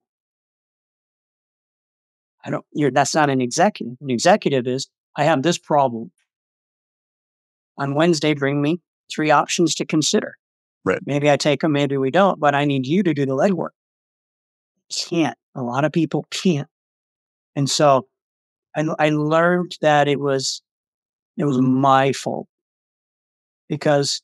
[2.44, 3.96] I don't, you're, that's not an executive.
[4.00, 6.10] An executive is, I have this problem.
[7.76, 8.80] On Wednesday, bring me
[9.14, 10.36] three options to consider.
[10.84, 11.00] Right.
[11.04, 13.70] Maybe I take them, maybe we don't, but I need you to do the legwork.
[14.90, 15.36] Can't.
[15.54, 16.68] A lot of people can't.
[17.56, 18.06] And so
[18.76, 20.62] I, I learned that it was,
[21.36, 22.46] it was my fault
[23.68, 24.22] because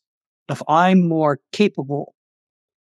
[0.49, 2.15] if I'm more capable,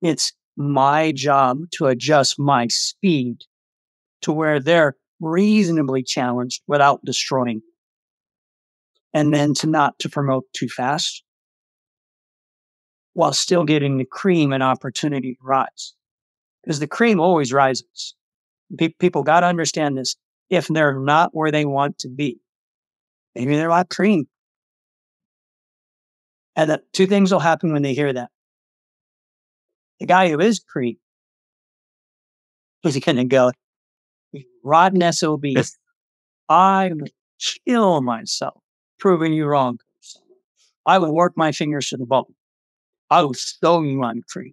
[0.00, 3.42] it's my job to adjust my speed
[4.22, 7.62] to where they're reasonably challenged without destroying.
[9.14, 11.22] And then to not to promote too fast
[13.14, 15.94] while still getting the cream an opportunity to rise.
[16.62, 18.14] Because the cream always rises.
[18.78, 20.16] Pe- people got to understand this.
[20.52, 22.38] If they're not where they want to be,
[23.34, 24.28] maybe they're not cream.
[26.54, 28.28] And the two things will happen when they hear that.
[29.98, 30.98] The guy who is cream
[32.84, 33.52] is going to go,
[34.62, 35.44] rotten SOB.
[36.50, 37.12] I would
[37.66, 38.60] kill myself
[38.98, 39.78] proving you wrong.
[40.84, 42.34] I would work my fingers to the bone.
[43.08, 44.52] I will show you I'm cream.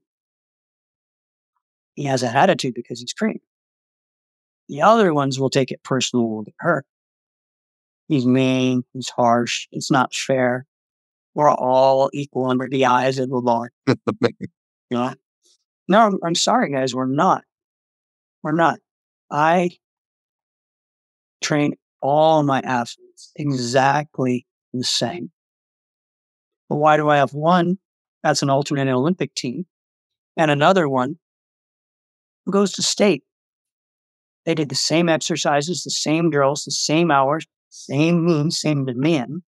[1.95, 3.41] He has an attitude because he's cream.
[4.69, 6.85] The other ones will take it personal, will get hurt.
[8.07, 10.65] He's mean, he's harsh, it's not fair.
[11.33, 13.71] We're all equal under the eyes of the Lord.
[13.87, 14.47] you
[14.91, 15.13] know?
[15.87, 17.43] No, I'm, I'm sorry, guys, we're not.
[18.43, 18.79] We're not.
[19.31, 19.71] I
[21.41, 25.31] train all my athletes exactly the same.
[26.69, 27.79] But why do I have one
[28.23, 29.65] that's an alternate Olympic team
[30.37, 31.17] and another one
[32.45, 33.23] who goes to state
[34.45, 39.43] they did the same exercises, the same drills, the same hours, same moon, same demand.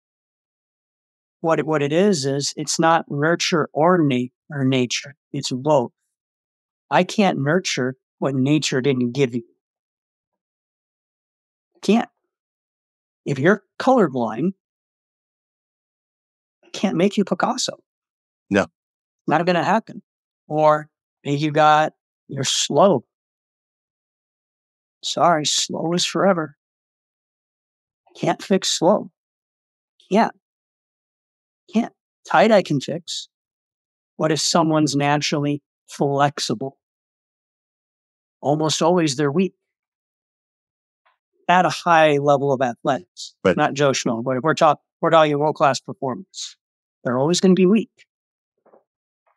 [1.41, 5.15] What it, what it is is it's not nurture or na- or nature.
[5.31, 5.91] It's both.
[6.91, 9.43] I can't nurture what nature didn't give you.
[11.81, 12.09] can't.
[13.25, 14.53] If you're colorblind,
[16.65, 17.77] I can't make you Picasso.
[18.49, 18.65] No.
[19.27, 20.01] Not going to happen.
[20.47, 20.89] Or
[21.23, 21.93] maybe you got,
[22.27, 23.05] you're slow.
[25.03, 26.55] Sorry, slow is forever.
[28.15, 29.11] Can't fix slow.
[30.11, 30.35] Can't.
[31.73, 31.93] Can't.
[32.27, 33.29] Tight I can fix.
[34.17, 36.77] What if someone's naturally flexible?
[38.41, 39.53] almost always they're weak
[41.49, 43.57] at a high level of athletics, Right.
[43.57, 44.23] not Joe Schmo.
[44.23, 46.55] But if we're talking, we're talking world class performance,
[47.03, 47.89] they're always going to be weak.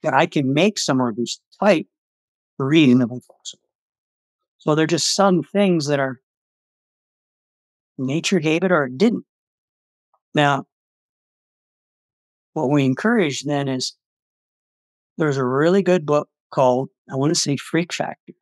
[0.02, 1.86] That I can make someone who's tight
[2.58, 3.61] reasonably flexible.
[4.62, 6.20] So they're just some things that are
[7.98, 9.24] nature gave it or it didn't.
[10.36, 10.66] Now,
[12.52, 13.96] what we encourage then is
[15.18, 18.34] there's a really good book called, I want to say Freak Factor.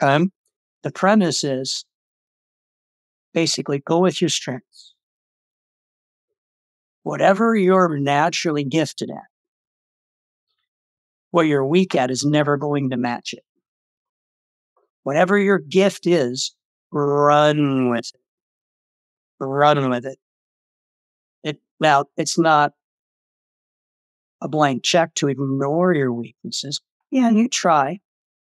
[0.00, 0.32] Um,
[0.82, 1.84] the premise is
[3.32, 4.94] basically go with your strengths.
[7.04, 9.28] Whatever you're naturally gifted at,
[11.30, 13.44] what you're weak at is never going to match it.
[15.06, 16.52] Whatever your gift is,
[16.90, 18.20] run with it.
[19.38, 20.18] Run with it.
[21.44, 22.72] It now it's not
[24.42, 26.80] a blank check to ignore your weaknesses.
[27.12, 28.00] Yeah, you try.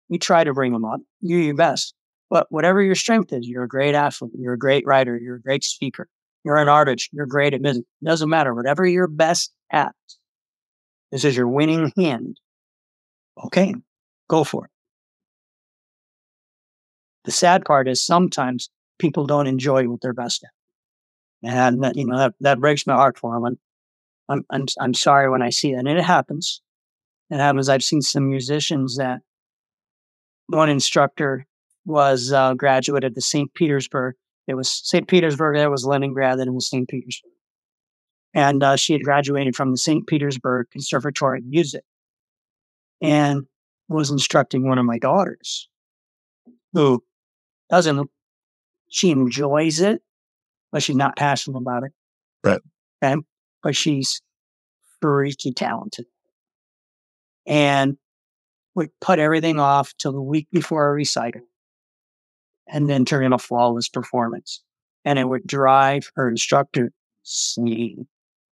[0.08, 1.02] You try to bring them up.
[1.20, 1.96] You do your best.
[2.30, 5.42] But whatever your strength is, you're a great athlete, you're a great writer, you're a
[5.42, 6.08] great speaker,
[6.44, 7.86] you're an artist, you're great at music.
[8.04, 8.54] Doesn't matter.
[8.54, 9.96] Whatever you're best at,
[11.12, 12.40] this is your winning hand.
[13.46, 13.74] Okay,
[14.30, 14.72] go for it.
[17.26, 18.70] The sad part is sometimes
[19.00, 20.50] people don't enjoy what they're best at.
[21.44, 23.46] And that, you know, that, that breaks my heart for them.
[23.46, 23.58] And
[24.30, 25.80] I'm, I'm, I'm sorry when I see that.
[25.80, 26.62] And it happens.
[27.30, 27.70] It happens.
[27.70, 29.22] I've seen some musicians that
[30.48, 31.46] one instructor
[31.86, 33.54] was uh, graduate at the St.
[33.54, 34.16] Petersburg.
[34.48, 35.08] It was St.
[35.08, 36.88] Petersburg, It was Leningrad, then it was St.
[36.88, 37.32] Petersburg.
[38.34, 40.06] And uh, she had graduated from the St.
[40.08, 41.84] Petersburg Conservatory of Music
[43.02, 43.46] and
[43.88, 45.68] was instructing one of my daughters
[46.74, 47.04] who
[47.72, 48.10] doesn't,
[48.90, 50.04] she enjoys it,
[50.72, 51.92] but she's not passionate about it.
[52.44, 52.62] Right.
[53.04, 53.22] Okay.
[53.64, 54.22] But she's
[55.02, 56.06] freaky talented.
[57.48, 57.98] And
[58.76, 61.42] we put everything off till the week before a recital
[62.68, 64.62] and then turn in a flawless performance.
[65.04, 66.92] And it would drive her instructor
[67.24, 68.08] insane.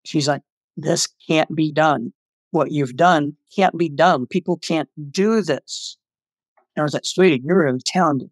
[0.05, 0.43] She's like,
[0.77, 2.13] this can't be done.
[2.51, 4.27] What you've done can't be done.
[4.27, 5.99] People can't do this.
[6.75, 8.31] And I was like, sweetie, you're really talented.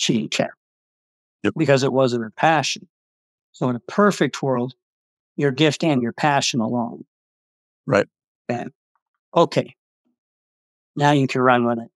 [0.00, 0.56] She didn't care
[1.42, 1.52] Yep.
[1.58, 2.88] because it wasn't her passion.
[3.52, 4.74] So in a perfect world,
[5.36, 7.04] your gift and your passion alone.
[7.86, 8.06] Right.
[8.50, 8.66] Okay.
[9.36, 9.76] Okay.
[10.96, 11.90] Now you can run with it.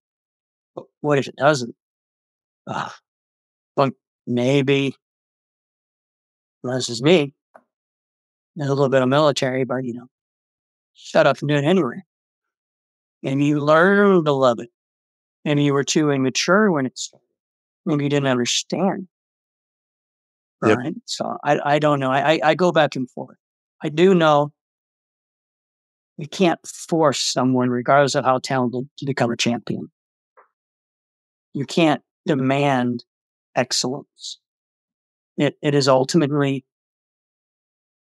[0.74, 1.74] But what if it doesn't?
[2.66, 2.90] Uh,
[3.76, 3.90] well,
[4.26, 4.96] maybe,
[6.62, 7.32] well, this is me.
[8.56, 10.08] There's a little bit of military, but you know,
[10.92, 12.02] shut up and do it anyway.
[13.22, 14.70] And you learn to love it.
[15.46, 17.23] And you were too immature when it started.
[17.86, 19.08] Maybe you didn't understand.
[20.64, 20.78] Yep.
[20.78, 20.94] Right.
[21.04, 22.10] So I, I don't know.
[22.10, 23.36] I, I, I go back and forth.
[23.82, 24.52] I do know
[26.16, 29.90] you can't force someone, regardless of how talented, to become a champion.
[31.52, 33.04] You can't demand
[33.54, 34.38] excellence.
[35.36, 36.64] It, it is ultimately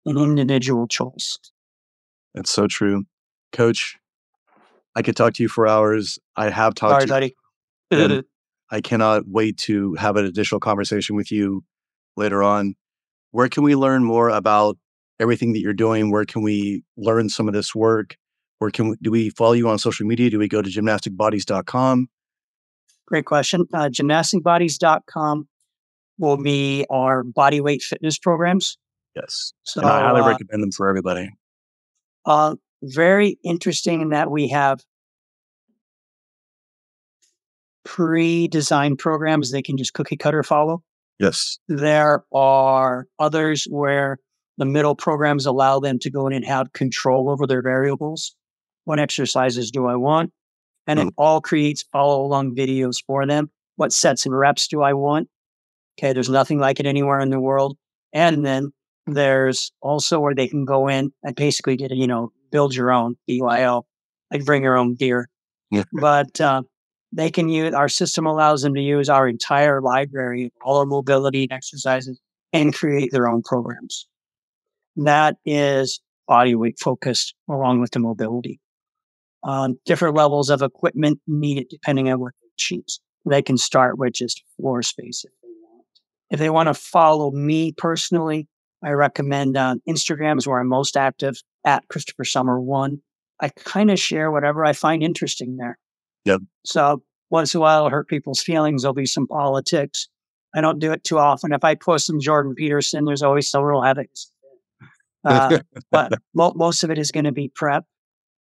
[0.05, 1.39] an individual choice.
[2.33, 3.05] That's so true.
[3.51, 3.97] Coach,
[4.95, 6.19] I could talk to you for hours.
[6.35, 7.33] I have talked Sorry, to
[7.91, 7.97] you.
[7.97, 8.23] buddy.
[8.71, 11.63] I cannot wait to have an additional conversation with you
[12.17, 12.75] later on.
[13.31, 14.77] Where can we learn more about
[15.19, 16.11] everything that you're doing?
[16.11, 18.15] Where can we learn some of this work?
[18.59, 20.29] Where can we, do we follow you on social media?
[20.29, 22.07] Do we go to gymnasticbodies.com?
[23.07, 23.67] Great question.
[23.73, 25.47] Uh, gymnasticbodies.com
[26.17, 28.77] will be our body weight fitness programs.
[29.15, 29.53] Yes.
[29.63, 31.29] So, and I highly uh, recommend them for everybody.
[32.25, 34.81] Uh, very interesting in that we have
[37.85, 40.83] pre-designed programs they can just cookie cutter follow.
[41.19, 41.59] Yes.
[41.69, 44.17] There are others where
[44.57, 48.35] the middle programs allow them to go in and have control over their variables.
[48.83, 50.31] What exercises do I want?
[50.87, 53.49] And it all creates follow along videos for them.
[53.75, 55.29] What sets and reps do I want?
[55.97, 57.77] Okay, there's nothing like it anywhere in the world.
[58.13, 58.71] And then
[59.07, 63.15] there's also where they can go in and basically get, you know, build your own
[63.27, 63.85] BYO,
[64.31, 65.27] like bring your own gear.
[65.71, 65.83] Yeah.
[65.91, 66.63] But uh,
[67.15, 71.47] they can use our system allows them to use our entire library, all our mobility
[71.49, 72.19] exercises,
[72.51, 74.07] and create their own programs.
[74.97, 78.59] That is body weight focused along with the mobility.
[79.43, 82.99] Um, different levels of equipment needed depending on what they choose.
[83.25, 85.85] They can start with just floor space if they want.
[86.31, 88.47] If they want to follow me personally,
[88.83, 92.99] I recommend uh, Instagram is where I'm most active at Christopher Sommer One.
[93.41, 95.77] I kind of share whatever I find interesting there.
[96.25, 96.41] Yep.
[96.65, 98.81] So once in a while, it'll hurt people's feelings.
[98.81, 100.07] There'll be some politics.
[100.55, 101.51] I don't do it too often.
[101.51, 104.31] If I post some Jordan Peterson, there's always some real headaches.
[105.23, 105.59] Uh,
[105.91, 107.85] but mo- most of it is going to be prep.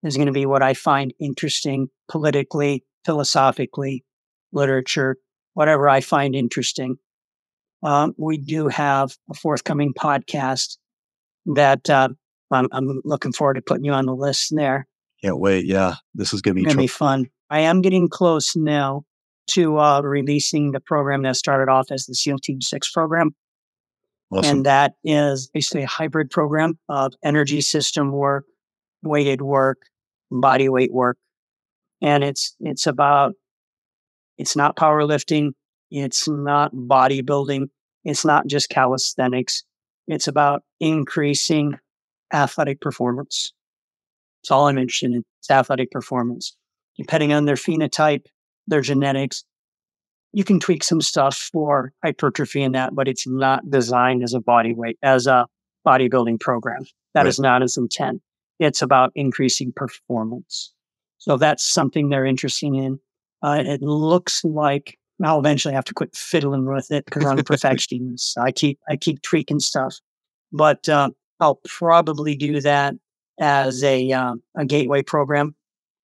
[0.03, 4.03] is going to be what I find interesting politically, philosophically,
[4.51, 5.17] literature,
[5.53, 6.97] whatever I find interesting.
[7.83, 10.77] Um, we do have a forthcoming podcast
[11.47, 12.09] that uh,
[12.51, 14.87] I'm, I'm, looking forward to putting you on the list there.
[15.23, 15.65] Can't wait.
[15.65, 17.29] Yeah, this is going to be, gonna be fun.
[17.51, 19.03] I am getting close now
[19.51, 23.35] to uh, releasing the program that started off as the SEAL Team 6 program.
[24.31, 24.57] Awesome.
[24.57, 28.45] And that is basically a hybrid program of energy system work,
[29.03, 29.79] weighted work,
[30.31, 31.17] body weight work.
[32.01, 33.33] And it's it's about
[34.37, 35.51] it's not powerlifting,
[35.91, 37.65] it's not bodybuilding,
[38.05, 39.63] it's not just calisthenics.
[40.07, 41.77] It's about increasing
[42.33, 43.53] athletic performance.
[44.41, 45.23] It's all I'm interested in.
[45.41, 46.55] It's athletic performance.
[47.01, 48.25] Depending on their phenotype,
[48.67, 49.43] their genetics,
[50.33, 54.39] you can tweak some stuff for hypertrophy and that, but it's not designed as a
[54.39, 55.45] body weight, as a
[55.85, 56.83] bodybuilding program.
[57.13, 57.27] That right.
[57.27, 58.21] is not its intent.
[58.59, 60.73] It's about increasing performance.
[61.17, 62.99] So that's something they're interested in.
[63.43, 67.43] Uh, it looks like I'll eventually have to quit fiddling with it because I'm a
[67.43, 68.37] perfectionist.
[68.37, 69.97] I keep I keep tweaking stuff,
[70.51, 72.95] but uh, I'll probably do that
[73.39, 75.55] as a um, a gateway program.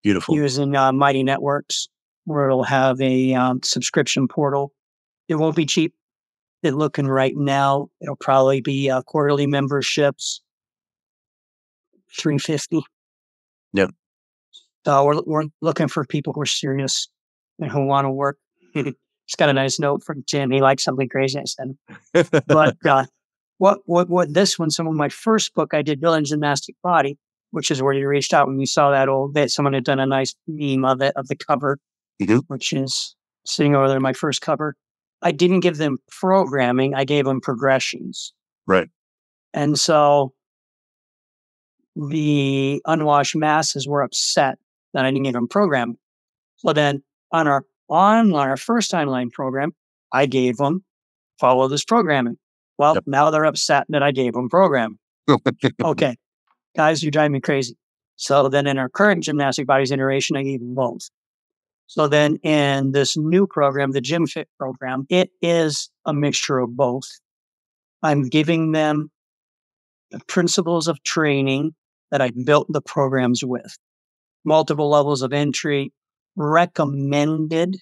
[0.04, 1.90] Beautiful using uh, Mighty Networks
[2.26, 4.74] where it'll have a um, subscription portal.
[5.30, 5.94] It won't be cheap.
[6.62, 10.42] It's looking right now, it'll probably be uh, quarterly memberships,
[12.20, 12.82] three fifty.
[13.74, 13.92] Yep.
[14.86, 17.08] So we're we're looking for people who are serious
[17.60, 18.38] and who want to work.
[19.28, 20.52] It's got a nice note from Tim.
[20.52, 21.38] He likes something crazy.
[21.38, 21.78] I said,
[22.48, 23.06] but uh,
[23.58, 24.70] what what what this one?
[24.70, 27.18] Some of my first book I did, Building Gymnastic Body,
[27.52, 30.00] which is where you reached out when you saw that old that Someone had done
[30.00, 31.80] a nice meme of it of the cover
[32.22, 32.40] mm-hmm.
[32.48, 34.76] which is sitting over there, my first cover.
[35.22, 38.34] I didn't give them programming, I gave them progressions.
[38.68, 38.90] Right.
[39.54, 40.34] And so
[41.96, 44.60] the unwashed masses were upset
[44.94, 45.98] that I didn't give them programming.
[46.58, 49.72] So then on our online, our first online program,
[50.12, 50.84] I gave them
[51.40, 52.38] follow this programming.
[52.78, 53.04] Well, yep.
[53.08, 55.00] now they're upset that I gave them programming.
[55.84, 56.16] okay,
[56.78, 57.76] guys, you drive me crazy.
[58.16, 61.10] So then in our current gymnastic bodies iteration, I gave them both.
[61.88, 66.76] So then in this new program, the Gym Fit program, it is a mixture of
[66.76, 67.08] both.
[68.04, 69.10] I'm giving them
[70.12, 71.74] the principles of training
[72.12, 73.78] that I built the programs with,
[74.46, 75.92] multiple levels of entry,
[76.36, 77.78] recommended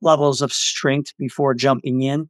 [0.00, 2.28] levels of strength before jumping in,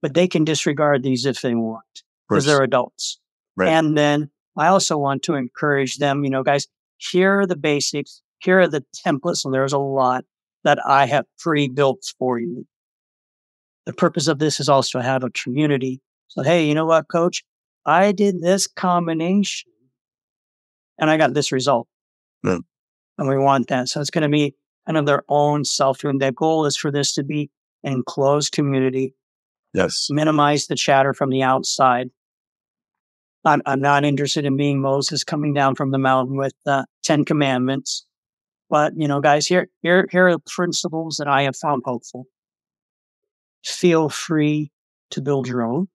[0.00, 1.84] but they can disregard these if they want
[2.28, 3.18] because they're adults.
[3.56, 3.68] Right.
[3.68, 6.66] And then I also want to encourage them, you know, guys,
[6.98, 10.24] here are the basics here are the templates, and there's a lot
[10.64, 12.66] that I have pre-built for you.
[13.86, 16.00] The purpose of this is also to have a community.
[16.28, 17.44] So, hey, you know what, coach?
[17.86, 19.70] I did this combination
[20.98, 21.88] and I got this result.
[22.44, 22.58] Yeah.
[23.18, 23.88] And we want that.
[23.88, 24.54] So it's going to be
[24.86, 26.18] kind of their own self doing.
[26.18, 27.50] Their goal is for this to be
[27.82, 29.14] an enclosed community.
[29.74, 30.08] Yes.
[30.10, 32.10] Minimize the chatter from the outside.
[33.44, 37.24] I'm, I'm not interested in being Moses coming down from the mountain with the Ten
[37.24, 38.06] Commandments.
[38.70, 42.26] But, you know, guys, here, here, here are the principles that I have found helpful.
[43.64, 44.70] Feel free
[45.10, 45.88] to build your own.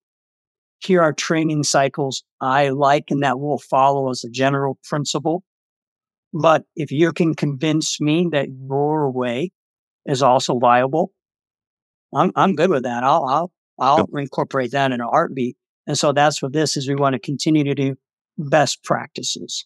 [0.79, 5.43] Here are training cycles I like and that will follow as a general principle.
[6.33, 9.51] But if you can convince me that your way
[10.05, 11.11] is also viable,
[12.13, 13.03] I'm, I'm good with that.
[13.03, 15.57] I'll, I'll, I'll incorporate that in a heartbeat.
[15.87, 16.87] And so that's what this is.
[16.87, 17.95] We want to continue to do
[18.37, 19.65] best practices.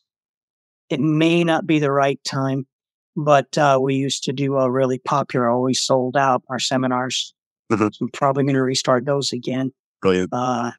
[0.90, 2.68] It may not be the right time
[3.16, 7.34] but uh, we used to do a really popular, always sold out our seminars.
[7.72, 7.88] Mm-hmm.
[7.92, 9.72] So I'm probably going to restart those again.
[10.02, 10.30] Brilliant.
[10.32, 10.72] Uh,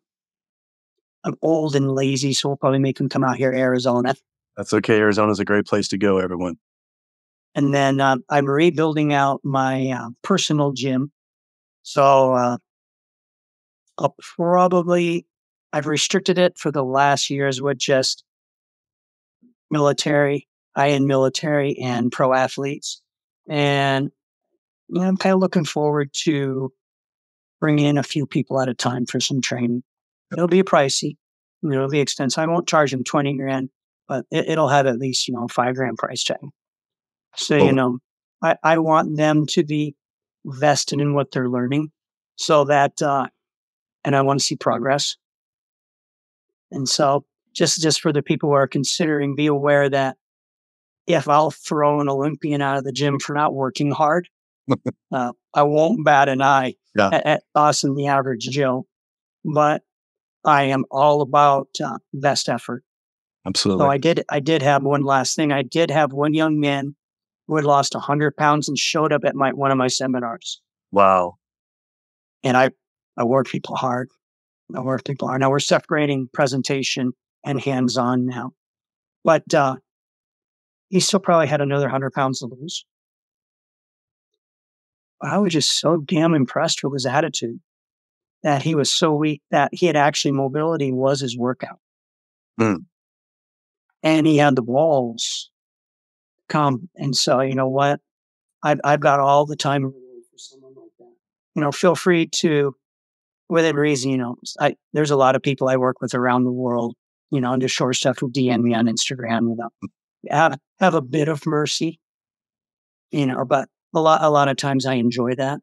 [1.25, 4.15] I'm old and lazy, so we'll probably make them come out here, Arizona.
[4.57, 4.99] That's okay.
[4.99, 6.57] Arizona's a great place to go, everyone.
[7.55, 11.13] And then uh, I'm rebuilding out my uh, personal gym.
[11.83, 12.57] So uh,
[13.99, 15.27] I'll probably,
[15.73, 18.25] I've restricted it for the last years with just
[19.71, 23.03] military I in military and pro athletes.
[23.49, 24.11] And
[24.89, 26.73] you know, I'm kind of looking forward to
[27.61, 29.83] bringing in a few people at a time for some training.
[30.33, 31.17] It'll be pricey,
[31.63, 32.43] it'll be expensive.
[32.43, 33.71] I won't charge them 20 grand,
[34.09, 36.39] but it, will have at least, you know, five grand price tag.
[37.37, 37.65] So, oh.
[37.65, 37.99] you know,
[38.43, 39.95] I, I want them to be
[40.45, 41.93] vested in what they're learning
[42.37, 43.29] so that, uh,
[44.05, 45.17] and I want to see progress.
[46.73, 50.17] And so just, just for the people who are considering, be aware that
[51.07, 54.29] if I'll throw an Olympian out of the gym for not working hard,
[55.13, 57.11] uh, I won't bat an eye yeah.
[57.13, 58.87] at, at us and the average Joe.
[59.45, 59.83] But
[60.45, 62.85] I am all about uh, best effort.
[63.47, 63.85] Absolutely.
[63.85, 64.25] So I did.
[64.31, 65.51] I did have one last thing.
[65.51, 66.95] I did have one young man
[67.49, 70.61] who had lost hundred pounds and showed up at my one of my seminars.
[70.93, 71.39] Wow.
[72.45, 72.71] And I
[73.17, 74.11] I work people hard.
[74.81, 77.13] Work people are Now we're separating presentation
[77.45, 78.53] and hands on now,
[79.25, 79.77] but uh,
[80.89, 82.85] he still probably had another hundred pounds to lose.
[85.21, 87.61] But I was just so damn impressed with his attitude
[88.43, 91.79] that he was so weak that he had actually mobility was his workout.
[92.61, 92.85] Mm.
[94.03, 95.51] And he had the balls
[96.49, 98.01] come and say, you know what?
[98.63, 101.15] I've, I've got all the time in the world for someone like that.
[101.55, 102.75] You know, feel free to,
[103.53, 106.51] within reason, you know, I, there's a lot of people I work with around the
[106.51, 106.95] world,
[107.31, 109.69] you know, and just short stuff who DM me on Instagram, you know,
[110.31, 112.01] have, have a bit of mercy,
[113.11, 115.61] you know, but a lot, a lot of times I enjoy that.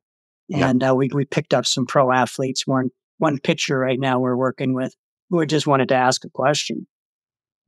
[0.48, 0.70] Yeah.
[0.70, 2.68] And uh, we, we picked up some pro athletes.
[2.68, 4.94] One, one pitcher right now we're working with
[5.32, 6.86] who just wanted to ask a question.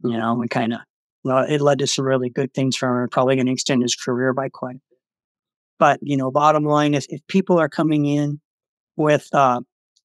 [0.04, 0.82] You know, we kind of,
[1.24, 3.10] know, it led to some really good things for him.
[3.10, 5.00] Probably going to extend his career by quite a bit.
[5.80, 8.40] But, you know, bottom line, is if people are coming in
[8.98, 9.62] with uh,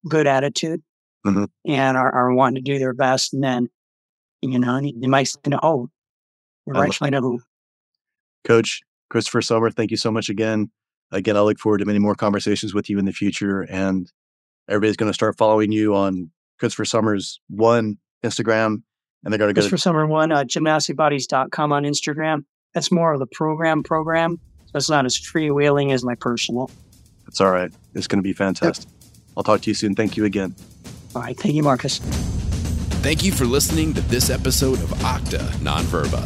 [0.09, 0.83] good attitude
[1.27, 1.49] Mhm.
[1.67, 3.69] and are, are wanting to do their best, and then,
[4.43, 5.89] you know, they might say, oh,
[6.67, 7.41] right, I know who.
[8.45, 10.71] Coach Christopher Sommer, thank you so much again.
[11.13, 13.63] Again, I look forward to many more conversations with you in the future.
[13.63, 14.11] And
[14.69, 18.83] everybody's going to start following you on Christopher Sommers one Instagram,
[19.25, 22.45] and they're going to go Just for summer one, uh, gymnasticbodies.com on Instagram.
[22.75, 24.39] That's more of the program program.
[24.67, 26.71] So it's not as freewheeling as my personal.
[27.29, 27.73] It's all right.
[27.95, 28.89] It's going to be fantastic.
[29.37, 29.95] I'll talk to you soon.
[29.95, 30.55] Thank you again.
[31.15, 31.37] All right.
[31.37, 31.99] Thank you, Marcus.
[31.99, 36.25] Thank you for listening to this episode of Octa Nonverba.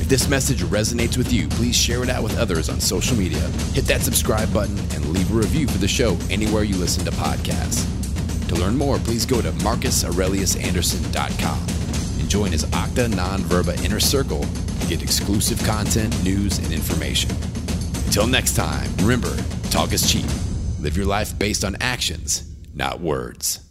[0.00, 3.40] If this message resonates with you, please share it out with others on social media.
[3.72, 7.12] Hit that subscribe button and leave a review for the show anywhere you listen to
[7.12, 7.86] podcasts.
[8.48, 11.58] To learn more, please go to marcusaureliusanderson.com
[12.20, 17.30] and join his Acta Non Verba Inner Circle to get exclusive content, news, and information.
[18.06, 19.36] Until next time, remember,
[19.70, 20.26] talk is cheap.
[20.80, 22.44] Live your life based on actions,
[22.74, 23.67] not words.